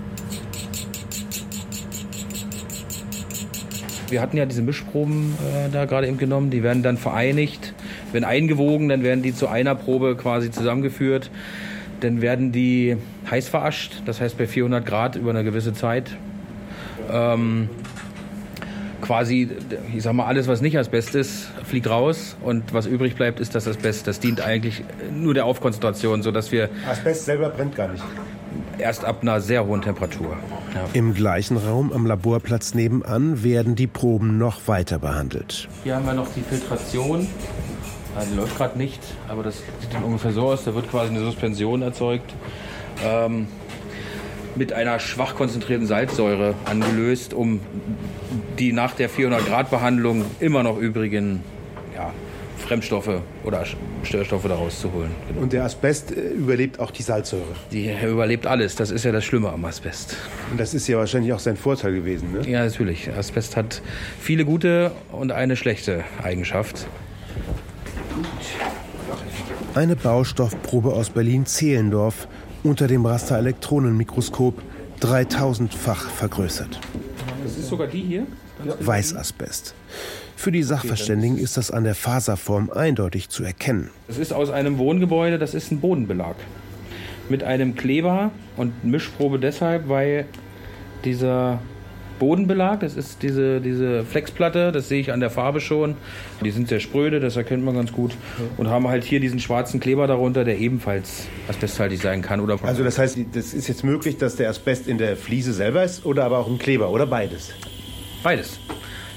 Wir 4.10 4.22
hatten 4.22 4.38
ja 4.38 4.46
diese 4.46 4.62
Mischproben 4.62 5.34
äh, 5.34 5.70
da 5.70 5.84
gerade 5.84 6.08
eben 6.08 6.16
genommen, 6.16 6.50
die 6.50 6.62
werden 6.62 6.82
dann 6.82 6.96
vereinigt, 6.96 7.74
werden 8.12 8.24
eingewogen, 8.24 8.88
dann 8.88 9.02
werden 9.02 9.22
die 9.22 9.34
zu 9.34 9.48
einer 9.48 9.74
Probe 9.74 10.16
quasi 10.16 10.50
zusammengeführt. 10.50 11.30
Dann 12.00 12.22
werden 12.22 12.52
die 12.52 12.96
heiß 13.30 13.48
verascht, 13.48 14.02
das 14.06 14.20
heißt 14.20 14.38
bei 14.38 14.46
400 14.46 14.86
Grad 14.86 15.16
über 15.16 15.30
eine 15.30 15.44
gewisse 15.44 15.74
Zeit 15.74 16.16
ähm, 17.10 17.68
quasi, 19.00 19.48
ich 19.94 20.02
sag 20.02 20.12
mal, 20.12 20.26
alles, 20.26 20.48
was 20.48 20.60
nicht 20.60 20.78
Asbest 20.78 21.14
ist, 21.14 21.48
fliegt 21.64 21.88
raus 21.88 22.36
und 22.42 22.72
was 22.72 22.86
übrig 22.86 23.14
bleibt, 23.16 23.40
ist 23.40 23.54
das 23.54 23.66
Asbest. 23.66 24.06
Das 24.06 24.20
dient 24.20 24.40
eigentlich 24.40 24.84
nur 25.12 25.34
der 25.34 25.44
Aufkonzentration, 25.44 26.22
sodass 26.22 26.52
wir. 26.52 26.68
Asbest 26.88 27.24
selber 27.24 27.50
brennt 27.50 27.74
gar 27.74 27.88
nicht. 27.88 28.04
Erst 28.78 29.04
ab 29.04 29.18
einer 29.22 29.40
sehr 29.40 29.66
hohen 29.66 29.82
Temperatur. 29.82 30.36
Ja. 30.74 30.84
Im 30.92 31.14
gleichen 31.14 31.56
Raum 31.56 31.92
am 31.92 32.06
Laborplatz 32.06 32.74
nebenan 32.74 33.42
werden 33.42 33.74
die 33.74 33.86
Proben 33.86 34.38
noch 34.38 34.68
weiter 34.68 34.98
behandelt. 34.98 35.68
Hier 35.84 35.96
haben 35.96 36.06
wir 36.06 36.14
noch 36.14 36.32
die 36.34 36.42
Filtration. 36.42 37.26
die 38.30 38.36
läuft 38.36 38.56
gerade 38.56 38.78
nicht, 38.78 39.00
aber 39.28 39.42
das 39.42 39.62
sieht 39.80 39.92
dann 39.92 40.04
ungefähr 40.04 40.32
so 40.32 40.42
aus. 40.42 40.64
Da 40.64 40.74
wird 40.74 40.90
quasi 40.90 41.10
eine 41.10 41.20
Suspension 41.20 41.82
erzeugt. 41.82 42.32
Ähm, 43.04 43.48
mit 44.58 44.72
einer 44.72 44.98
schwach 44.98 45.36
konzentrierten 45.36 45.86
Salzsäure 45.86 46.54
angelöst, 46.64 47.32
um 47.32 47.60
die 48.58 48.72
nach 48.72 48.94
der 48.94 49.08
400-Grad-Behandlung 49.08 50.24
immer 50.40 50.62
noch 50.62 50.78
übrigen 50.78 51.42
ja, 51.94 52.12
Fremdstoffe 52.58 53.22
oder 53.44 53.64
Störstoffe 54.02 54.46
daraus 54.46 54.80
zu 54.80 54.92
holen. 54.92 55.10
Genau. 55.28 55.40
Und 55.42 55.52
der 55.52 55.64
Asbest 55.64 56.10
äh, 56.10 56.30
überlebt 56.30 56.80
auch 56.80 56.90
die 56.90 57.02
Salzsäure? 57.02 57.44
Die 57.72 57.90
überlebt 58.04 58.46
alles. 58.46 58.74
Das 58.74 58.90
ist 58.90 59.04
ja 59.04 59.12
das 59.12 59.24
Schlimme 59.24 59.50
am 59.50 59.64
Asbest. 59.64 60.16
Und 60.50 60.58
das 60.60 60.74
ist 60.74 60.88
ja 60.88 60.98
wahrscheinlich 60.98 61.32
auch 61.32 61.38
sein 61.38 61.56
Vorteil 61.56 61.94
gewesen, 61.94 62.32
ne? 62.32 62.48
Ja, 62.48 62.64
natürlich. 62.64 63.10
Asbest 63.10 63.56
hat 63.56 63.80
viele 64.20 64.44
gute 64.44 64.90
und 65.12 65.32
eine 65.32 65.56
schlechte 65.56 66.04
Eigenschaft. 66.22 66.86
Eine 69.74 69.94
Baustoffprobe 69.94 70.92
aus 70.92 71.10
Berlin-Zehlendorf 71.10 72.26
unter 72.68 72.86
dem 72.86 73.06
Rasterelektronenmikroskop 73.06 74.62
3000-fach 75.00 76.08
vergrößert. 76.10 76.80
Das 77.42 77.56
ist 77.56 77.68
sogar 77.68 77.86
die 77.86 78.02
hier? 78.02 78.26
Weißasbest. 78.80 79.74
Für 80.36 80.52
die 80.52 80.62
Sachverständigen 80.62 81.38
ist 81.38 81.56
das 81.56 81.70
an 81.70 81.84
der 81.84 81.94
Faserform 81.94 82.70
eindeutig 82.70 83.28
zu 83.28 83.42
erkennen. 83.42 83.90
Es 84.08 84.18
ist 84.18 84.32
aus 84.32 84.50
einem 84.50 84.78
Wohngebäude, 84.78 85.38
das 85.38 85.54
ist 85.54 85.72
ein 85.72 85.80
Bodenbelag. 85.80 86.36
Mit 87.28 87.42
einem 87.42 87.74
Kleber 87.74 88.30
und 88.56 88.84
Mischprobe 88.84 89.38
deshalb, 89.38 89.88
weil 89.88 90.26
dieser 91.04 91.60
Bodenbelag. 92.18 92.80
Das 92.80 92.96
ist 92.96 93.22
diese, 93.22 93.60
diese 93.60 94.04
Flexplatte, 94.04 94.72
das 94.72 94.88
sehe 94.88 95.00
ich 95.00 95.12
an 95.12 95.20
der 95.20 95.30
Farbe 95.30 95.60
schon. 95.60 95.96
Die 96.44 96.50
sind 96.50 96.68
sehr 96.68 96.80
spröde, 96.80 97.20
das 97.20 97.36
erkennt 97.36 97.64
man 97.64 97.74
ganz 97.74 97.92
gut. 97.92 98.16
Und 98.56 98.68
haben 98.68 98.88
halt 98.88 99.04
hier 99.04 99.20
diesen 99.20 99.40
schwarzen 99.40 99.80
Kleber 99.80 100.06
darunter, 100.06 100.44
der 100.44 100.58
ebenfalls 100.58 101.26
asbesthaltig 101.48 102.00
sein 102.00 102.22
kann. 102.22 102.40
Oder 102.40 102.58
also 102.62 102.84
das 102.84 102.98
heißt, 102.98 103.18
das 103.32 103.54
ist 103.54 103.68
jetzt 103.68 103.84
möglich, 103.84 104.16
dass 104.16 104.36
der 104.36 104.50
Asbest 104.50 104.88
in 104.88 104.98
der 104.98 105.16
Fliese 105.16 105.52
selber 105.52 105.84
ist 105.84 106.04
oder 106.04 106.24
aber 106.24 106.38
auch 106.38 106.48
im 106.48 106.58
Kleber 106.58 106.90
oder 106.90 107.06
beides? 107.06 107.50
Beides. 108.22 108.58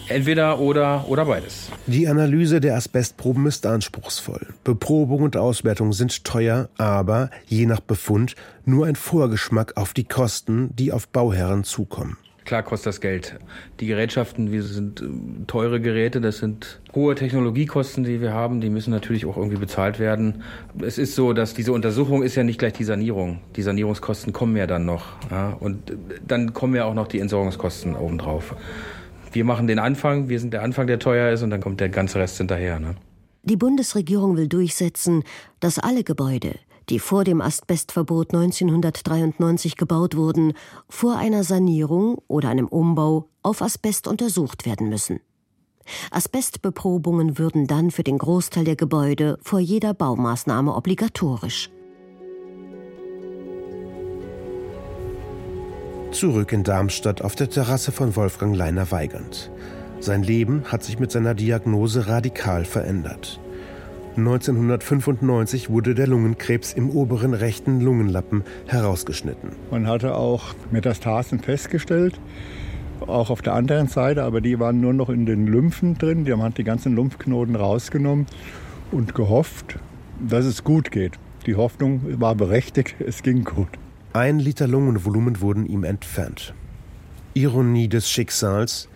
Entweder 0.07 0.59
oder 0.59 1.05
oder 1.07 1.25
beides. 1.25 1.69
Die 1.87 2.07
Analyse 2.07 2.59
der 2.59 2.75
Asbestproben 2.75 3.45
ist 3.45 3.65
anspruchsvoll. 3.65 4.47
Beprobung 4.65 5.21
und 5.21 5.37
Auswertung 5.37 5.93
sind 5.93 6.25
teuer, 6.25 6.69
aber 6.77 7.29
je 7.45 7.65
nach 7.65 7.79
Befund 7.79 8.35
nur 8.65 8.87
ein 8.87 8.95
Vorgeschmack 8.95 9.77
auf 9.77 9.93
die 9.93 10.03
Kosten, 10.03 10.75
die 10.75 10.91
auf 10.91 11.07
Bauherren 11.07 11.63
zukommen. 11.63 12.17
Klar 12.45 12.63
kostet 12.63 12.87
das 12.87 13.01
Geld. 13.01 13.39
Die 13.79 13.85
Gerätschaften, 13.85 14.51
wir 14.51 14.63
sind 14.63 15.01
äh, 15.01 15.05
teure 15.45 15.79
Geräte, 15.79 16.21
das 16.21 16.39
sind 16.39 16.81
hohe 16.95 17.15
Technologiekosten, 17.15 18.03
die 18.03 18.19
wir 18.19 18.33
haben, 18.33 18.61
die 18.61 18.69
müssen 18.69 18.91
natürlich 18.91 19.25
auch 19.25 19.37
irgendwie 19.37 19.57
bezahlt 19.57 19.99
werden. 19.99 20.43
Es 20.81 20.97
ist 20.97 21.15
so, 21.15 21.33
dass 21.33 21.53
diese 21.53 21.71
Untersuchung 21.71 22.23
ist 22.23 22.35
ja 22.35 22.43
nicht 22.43 22.59
gleich 22.59 22.73
die 22.73 22.83
Sanierung. 22.83 23.39
Die 23.55 23.61
Sanierungskosten 23.61 24.33
kommen 24.33 24.57
ja 24.57 24.65
dann 24.65 24.85
noch. 24.85 25.05
Ja? 25.29 25.55
Und 25.59 25.93
dann 26.27 26.53
kommen 26.53 26.75
ja 26.75 26.85
auch 26.85 26.95
noch 26.95 27.07
die 27.07 27.19
Entsorgungskosten 27.19 27.95
obendrauf. 27.95 28.55
Wir 29.31 29.45
machen 29.45 29.67
den 29.67 29.79
Anfang, 29.79 30.27
wir 30.27 30.39
sind 30.39 30.51
der 30.51 30.63
Anfang, 30.63 30.87
der 30.87 30.99
teuer 30.99 31.31
ist, 31.31 31.43
und 31.43 31.51
dann 31.51 31.61
kommt 31.61 31.79
der 31.79 31.89
ganze 31.89 32.19
Rest 32.19 32.37
hinterher. 32.37 32.79
Ne? 32.79 32.95
Die 33.43 33.55
Bundesregierung 33.55 34.35
will 34.35 34.47
durchsetzen, 34.47 35.23
dass 35.59 35.79
alle 35.79 36.03
Gebäude, 36.03 36.55
die 36.91 36.99
vor 36.99 37.23
dem 37.23 37.41
Asbestverbot 37.41 38.33
1993 38.33 39.77
gebaut 39.77 40.15
wurden, 40.15 40.53
vor 40.89 41.15
einer 41.15 41.43
Sanierung 41.43 42.21
oder 42.27 42.49
einem 42.49 42.67
Umbau 42.67 43.29
auf 43.41 43.61
Asbest 43.61 44.07
untersucht 44.07 44.65
werden 44.65 44.89
müssen. 44.89 45.21
Asbestbeprobungen 46.11 47.37
würden 47.37 47.65
dann 47.65 47.91
für 47.91 48.03
den 48.03 48.17
Großteil 48.17 48.65
der 48.65 48.75
Gebäude 48.75 49.39
vor 49.41 49.59
jeder 49.59 49.93
Baumaßnahme 49.93 50.75
obligatorisch. 50.75 51.69
Zurück 56.11 56.51
in 56.51 56.65
Darmstadt 56.65 57.21
auf 57.21 57.35
der 57.35 57.49
Terrasse 57.49 57.93
von 57.93 58.17
Wolfgang 58.17 58.53
Leiner 58.53 58.91
Weigand. 58.91 59.49
Sein 60.01 60.23
Leben 60.23 60.65
hat 60.65 60.83
sich 60.83 60.99
mit 60.99 61.09
seiner 61.09 61.35
Diagnose 61.35 62.07
radikal 62.07 62.65
verändert. 62.65 63.39
1995 64.17 65.69
wurde 65.69 65.95
der 65.95 66.05
Lungenkrebs 66.05 66.73
im 66.73 66.89
oberen 66.89 67.33
rechten 67.33 67.79
Lungenlappen 67.79 68.43
herausgeschnitten. 68.67 69.51
Man 69.71 69.87
hatte 69.87 70.15
auch 70.15 70.53
Metastasen 70.69 71.39
festgestellt, 71.39 72.19
auch 73.07 73.29
auf 73.29 73.41
der 73.41 73.53
anderen 73.53 73.87
Seite, 73.87 74.23
aber 74.23 74.41
die 74.41 74.59
waren 74.59 74.81
nur 74.81 74.93
noch 74.93 75.09
in 75.09 75.25
den 75.25 75.47
Lymphen 75.47 75.97
drin. 75.97 76.25
Die 76.25 76.33
haben 76.33 76.53
die 76.53 76.65
ganzen 76.65 76.95
Lymphknoten 76.95 77.55
rausgenommen 77.55 78.25
und 78.91 79.15
gehofft, 79.15 79.79
dass 80.19 80.45
es 80.45 80.65
gut 80.65 80.91
geht. 80.91 81.13
Die 81.45 81.55
Hoffnung 81.55 82.19
war 82.19 82.35
berechtigt, 82.35 82.95
es 83.05 83.23
ging 83.23 83.45
gut. 83.45 83.69
Ein 84.13 84.39
Liter 84.39 84.67
Lungenvolumen 84.67 85.39
wurden 85.39 85.65
ihm 85.65 85.85
entfernt. 85.85 86.53
Ironie 87.33 87.87
des 87.87 88.09
Schicksals. 88.09 88.89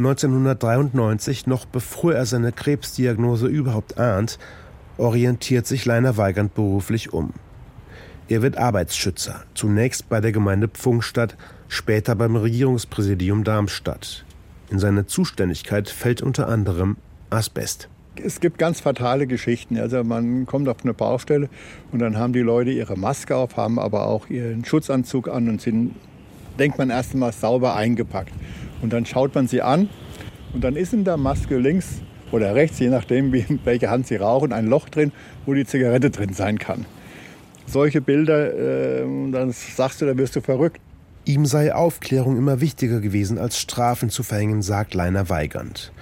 1993, 0.00 1.46
noch 1.46 1.66
bevor 1.66 2.14
er 2.14 2.24
seine 2.24 2.52
Krebsdiagnose 2.52 3.46
überhaupt 3.48 3.98
ahnt, 3.98 4.38
orientiert 4.96 5.66
sich 5.66 5.84
Leiner 5.84 6.16
Weigand 6.16 6.54
beruflich 6.54 7.12
um. 7.12 7.34
Er 8.28 8.40
wird 8.40 8.56
Arbeitsschützer, 8.56 9.44
zunächst 9.54 10.08
bei 10.08 10.22
der 10.22 10.32
Gemeinde 10.32 10.68
Pfungstadt, 10.68 11.36
später 11.68 12.14
beim 12.14 12.34
Regierungspräsidium 12.36 13.44
Darmstadt. 13.44 14.24
In 14.70 14.78
seine 14.78 15.06
Zuständigkeit 15.06 15.90
fällt 15.90 16.22
unter 16.22 16.48
anderem 16.48 16.96
Asbest 17.28 17.90
es 18.22 18.40
gibt 18.40 18.58
ganz 18.58 18.80
fatale 18.80 19.26
Geschichten. 19.26 19.78
Also 19.78 20.04
man 20.04 20.44
kommt 20.44 20.68
auf 20.68 20.82
eine 20.82 20.92
Baustelle 20.92 21.48
und 21.90 22.00
dann 22.00 22.18
haben 22.18 22.32
die 22.32 22.40
Leute 22.40 22.70
ihre 22.70 22.96
Maske 22.96 23.34
auf, 23.34 23.56
haben 23.56 23.78
aber 23.78 24.06
auch 24.06 24.28
ihren 24.28 24.64
Schutzanzug 24.64 25.28
an 25.28 25.48
und 25.48 25.62
sind, 25.62 25.94
denkt 26.58 26.76
man 26.76 26.90
einmal 26.90 27.32
sauber 27.32 27.74
eingepackt. 27.76 28.32
Und 28.82 28.92
dann 28.92 29.06
schaut 29.06 29.34
man 29.34 29.46
sie 29.46 29.62
an 29.62 29.88
und 30.52 30.64
dann 30.64 30.76
ist 30.76 30.92
in 30.92 31.04
der 31.04 31.16
Maske 31.16 31.58
links 31.58 32.00
oder 32.32 32.54
rechts, 32.54 32.78
je 32.78 32.88
nachdem, 32.88 33.32
wie, 33.32 33.44
welche 33.64 33.90
Hand 33.90 34.06
sie 34.06 34.16
rauchen, 34.16 34.52
ein 34.52 34.66
Loch 34.66 34.88
drin, 34.88 35.12
wo 35.46 35.54
die 35.54 35.64
Zigarette 35.64 36.10
drin 36.10 36.32
sein 36.32 36.58
kann. 36.58 36.86
Solche 37.66 38.00
Bilder, 38.00 38.54
äh, 38.54 39.30
dann 39.30 39.52
sagst 39.52 40.00
du, 40.00 40.06
da 40.06 40.16
wirst 40.16 40.34
du 40.36 40.40
verrückt. 40.40 40.80
Ihm 41.24 41.46
sei 41.46 41.74
Aufklärung 41.74 42.36
immer 42.36 42.60
wichtiger 42.60 43.00
gewesen, 43.00 43.38
als 43.38 43.58
Strafen 43.58 44.10
zu 44.10 44.22
verhängen, 44.22 44.62
sagt 44.62 44.94
Leiner 44.94 45.28
Weigand 45.28 45.92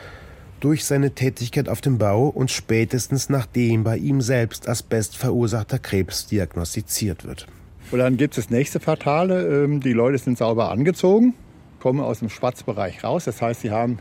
durch 0.61 0.85
seine 0.85 1.13
Tätigkeit 1.13 1.69
auf 1.69 1.81
dem 1.81 1.99
Bau 1.99 2.29
und 2.29 2.51
spätestens 2.51 3.29
nachdem 3.29 3.85
bei 3.85 3.97
ihm 3.97 4.21
selbst 4.21 4.69
Asbest 4.69 5.17
verursachter 5.17 5.79
Krebs 5.79 6.27
diagnostiziert 6.27 7.25
wird. 7.25 7.47
Und 7.91 8.01
dann 8.01 8.17
gibt 8.17 8.37
es 8.37 8.45
das 8.45 8.51
nächste 8.51 8.81
Fatale. 8.81 9.65
Ähm, 9.65 9.81
die 9.81 9.93
Leute 9.93 10.19
sind 10.19 10.39
sauber 10.39 10.71
angezogen, 10.71 11.35
kommen 11.81 12.01
aus 12.01 12.21
dem 12.21 12.29
Schwarzbereich 12.29 13.05
raus. 13.05 13.25
Das 13.25 13.43
heißt, 13.43 13.63
sie 13.63 13.71
haben 13.71 13.99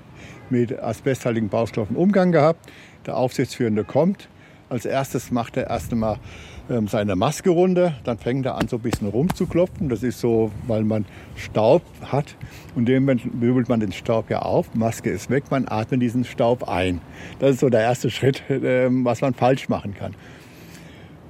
mit 0.50 0.78
asbesthaltigen 0.78 1.50
Baustoffen 1.50 1.96
Umgang 1.96 2.32
gehabt. 2.32 2.70
Der 3.06 3.18
Aufsichtsführende 3.18 3.84
kommt. 3.84 4.30
Als 4.70 4.86
erstes 4.86 5.32
macht 5.32 5.56
er 5.56 5.70
erst 5.70 5.94
einmal 5.94 6.20
ähm, 6.70 6.88
seine 6.90 7.16
Maske 7.16 7.50
runter, 7.50 7.94
dann 8.04 8.18
fängt 8.18 8.46
er 8.46 8.56
an, 8.56 8.68
so 8.68 8.76
ein 8.76 8.82
bisschen 8.82 9.08
rumzuklopfen. 9.08 9.88
Das 9.88 10.04
ist 10.04 10.20
so, 10.20 10.52
weil 10.68 10.84
man 10.84 11.06
Staub 11.36 11.82
hat. 12.04 12.36
Und 12.76 12.86
dem 12.86 13.04
Moment 13.04 13.42
wirbelt 13.42 13.70
man 13.70 13.80
den 13.80 13.94
Staub 13.94 14.30
ja 14.30 14.40
auf, 14.40 14.74
Maske 14.76 15.10
ist 15.10 15.30
weg, 15.30 15.46
man 15.50 15.68
atmet 15.70 16.02
diesen 16.02 16.26
Staub 16.26 16.68
ein. 16.68 17.00
Das 17.40 17.52
ist 17.52 17.60
so 17.62 17.70
der 17.70 17.82
erste 17.82 18.10
Schritt, 18.12 18.44
ähm, 18.50 19.06
was 19.06 19.22
man 19.22 19.34
falsch 19.34 19.70
machen 19.70 19.94
kann. 19.94 20.14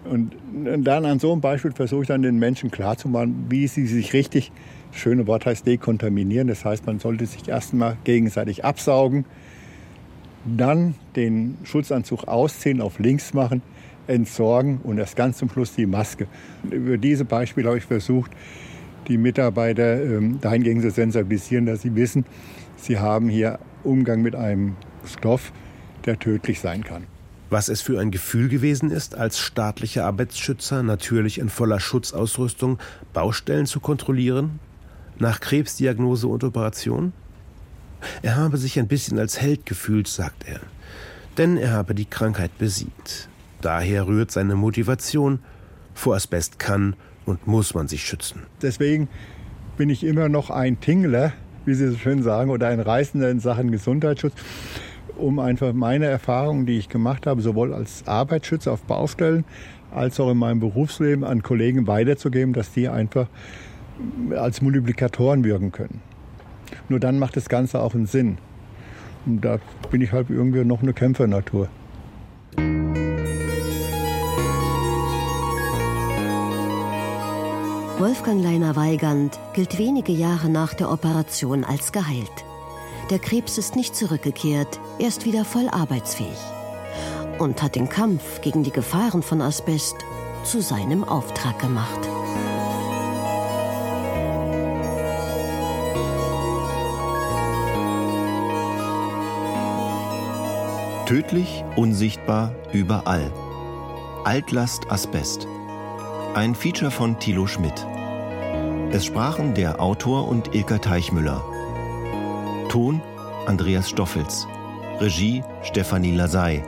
Und 0.10 0.36
dann 0.78 1.06
an 1.06 1.20
so 1.20 1.32
einem 1.34 1.42
Beispiel 1.42 1.74
versuche 1.74 2.04
ich 2.04 2.08
dann 2.08 2.22
den 2.22 2.40
Menschen 2.40 2.72
klarzumachen, 2.72 3.46
wie 3.50 3.68
sie 3.68 3.86
sich 3.86 4.14
richtig, 4.14 4.52
schöne 4.92 5.28
Wort 5.28 5.46
heißt 5.46 5.66
dekontaminieren, 5.66 6.48
das 6.48 6.66
heißt, 6.66 6.86
man 6.86 7.00
sollte 7.00 7.26
sich 7.26 7.48
erstmal 7.48 7.98
gegenseitig 8.04 8.66
absaugen, 8.66 9.26
dann 10.46 10.96
den 11.16 11.58
Schutzanzug 11.64 12.28
ausziehen, 12.28 12.82
auf 12.82 13.00
links 13.00 13.34
machen, 13.34 13.62
entsorgen 14.08 14.80
und 14.84 14.98
erst 14.98 15.16
ganz 15.16 15.38
zum 15.38 15.50
Schluss 15.50 15.76
die 15.76 15.86
Maske. 15.86 16.28
Über 16.70 16.98
diese 16.98 17.26
Beispiele 17.26 17.68
habe 17.68 17.78
ich 17.78 17.86
versucht, 17.86 18.32
die 19.08 19.18
Mitarbeiter 19.18 20.02
ähm, 20.02 20.40
dahingehend 20.42 20.82
zu 20.82 20.92
sensibilisieren, 20.92 21.66
dass 21.66 21.82
sie 21.82 21.96
wissen, 21.96 22.26
sie 22.76 23.00
haben 23.00 23.30
hier 23.30 23.60
Umgang 23.84 24.22
mit 24.22 24.36
einem 24.36 24.76
Stoff, 25.06 25.52
der 26.06 26.20
tödlich 26.20 26.60
sein 26.60 26.84
kann. 26.84 27.04
Was 27.50 27.70
es 27.70 27.82
für 27.82 28.00
ein 28.00 28.12
Gefühl 28.12 28.50
gewesen 28.50 28.92
ist, 28.92 29.16
als 29.16 29.40
staatlicher 29.40 30.06
Arbeitsschützer 30.06 30.84
natürlich 30.84 31.40
in 31.40 31.48
voller 31.48 31.80
Schutzausrüstung 31.80 32.78
Baustellen 33.14 33.66
zu 33.66 33.80
kontrollieren? 33.80 34.60
Nach 35.20 35.40
Krebsdiagnose 35.40 36.28
und 36.28 36.44
Operation? 36.44 37.14
Er 38.22 38.36
habe 38.36 38.58
sich 38.58 38.78
ein 38.78 38.88
bisschen 38.88 39.18
als 39.18 39.42
Held 39.42 39.66
gefühlt, 39.66 40.08
sagt 40.08 40.48
er. 40.48 40.60
Denn 41.38 41.58
er 41.58 41.72
habe 41.72 41.96
die 41.96 42.06
Krankheit 42.06 42.58
besiegt. 42.58 43.30
Daher 43.62 44.08
rührt 44.08 44.32
seine 44.32 44.56
Motivation, 44.56 45.40
vor 45.94 46.16
Asbest 46.16 46.60
kann 46.60 46.96
und 47.26 47.48
muss 47.48 47.74
man 47.74 47.88
sich 47.88 48.06
schützen. 48.06 48.44
Deswegen 48.62 49.08
bin 49.78 49.90
ich 49.90 50.04
immer 50.04 50.30
noch 50.30 50.52
ein 50.52 50.80
Tingler, 50.80 51.34
wie 51.66 51.74
Sie 51.74 51.90
so 51.90 51.98
schön 51.98 52.22
sagen, 52.22 52.52
oder 52.52 52.68
ein 52.68 52.80
Reißender 52.80 53.30
in 53.30 53.40
Sachen 53.40 53.72
Gesundheitsschutz, 53.72 54.34
um 55.18 55.40
einfach 55.40 55.74
meine 55.74 56.06
Erfahrungen, 56.06 56.68
die 56.68 56.78
ich 56.78 56.90
gemacht 56.90 57.26
habe, 57.26 57.42
sowohl 57.42 57.74
als 57.74 58.06
Arbeitsschützer 58.06 58.72
auf 58.72 58.84
Baustellen 58.84 59.44
als 59.92 60.20
auch 60.20 60.30
in 60.32 60.38
meinem 60.38 60.60
Berufsleben 60.60 61.24
an 61.24 61.44
Kollegen 61.44 61.88
weiterzugeben, 61.88 62.54
dass 62.54 62.72
die 62.72 62.90
einfach 62.90 63.28
als 64.36 64.62
Multiplikatoren 64.62 65.44
wirken 65.44 65.72
können. 65.72 66.02
Nur 66.90 67.00
dann 67.00 67.20
macht 67.20 67.36
das 67.36 67.50
Ganze 67.50 67.82
auch 67.82 67.94
einen 67.94 68.06
Sinn. 68.06 68.38
Und 69.26 69.42
da 69.42 69.60
bin 69.92 70.02
ich 70.02 70.12
halt 70.12 70.30
irgendwie 70.30 70.64
noch 70.64 70.82
eine 70.82 70.94
Kämpfernatur. 70.94 71.70
Wolfgang 78.00 78.44
Leiner 78.44 78.76
Weigand 78.76 79.40
gilt 79.54 79.80
wenige 79.80 80.12
Jahre 80.12 80.50
nach 80.50 80.76
der 80.76 80.92
Operation 80.92 81.64
als 81.64 81.92
geheilt. 81.92 82.46
Der 83.10 83.20
Krebs 83.20 83.58
ist 83.58 83.76
nicht 83.76 83.96
zurückgekehrt, 83.96 84.80
er 85.00 85.08
ist 85.08 85.26
wieder 85.26 85.46
voll 85.46 85.68
arbeitsfähig 85.70 86.38
und 87.40 87.62
hat 87.64 87.76
den 87.76 87.90
Kampf 87.90 88.42
gegen 88.42 88.64
die 88.64 88.72
Gefahren 88.72 89.24
von 89.24 89.42
Asbest 89.42 89.96
zu 90.44 90.62
seinem 90.62 91.04
Auftrag 91.04 91.60
gemacht. 91.60 92.17
Tödlich, 101.08 101.64
unsichtbar, 101.78 102.54
überall. 102.74 103.32
Altlast 104.26 104.92
Asbest. 104.92 105.48
Ein 106.34 106.54
Feature 106.54 106.92
von 106.92 107.18
Thilo 107.18 107.48
Schmidt. 107.48 107.88
Es 108.92 109.06
sprachen 109.06 109.54
der 109.54 109.80
Autor 109.80 110.28
und 110.28 110.54
Ilka 110.54 110.80
Teichmüller. 110.80 111.42
Ton 112.68 113.02
Andreas 113.46 113.90
Stoffels. 113.90 114.50
Regie 115.00 115.44
Stefanie 115.64 116.14
Lasey. 116.14 116.62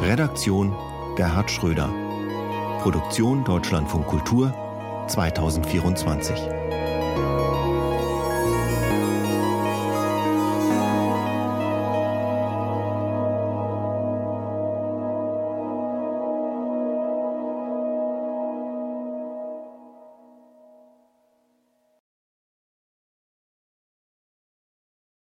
Redaktion 0.00 0.74
Gerhard 1.16 1.50
Schröder. 1.50 1.90
Produktion 2.80 3.44
Deutschlandfunk 3.44 4.06
Kultur 4.06 4.54
2024. 5.08 6.51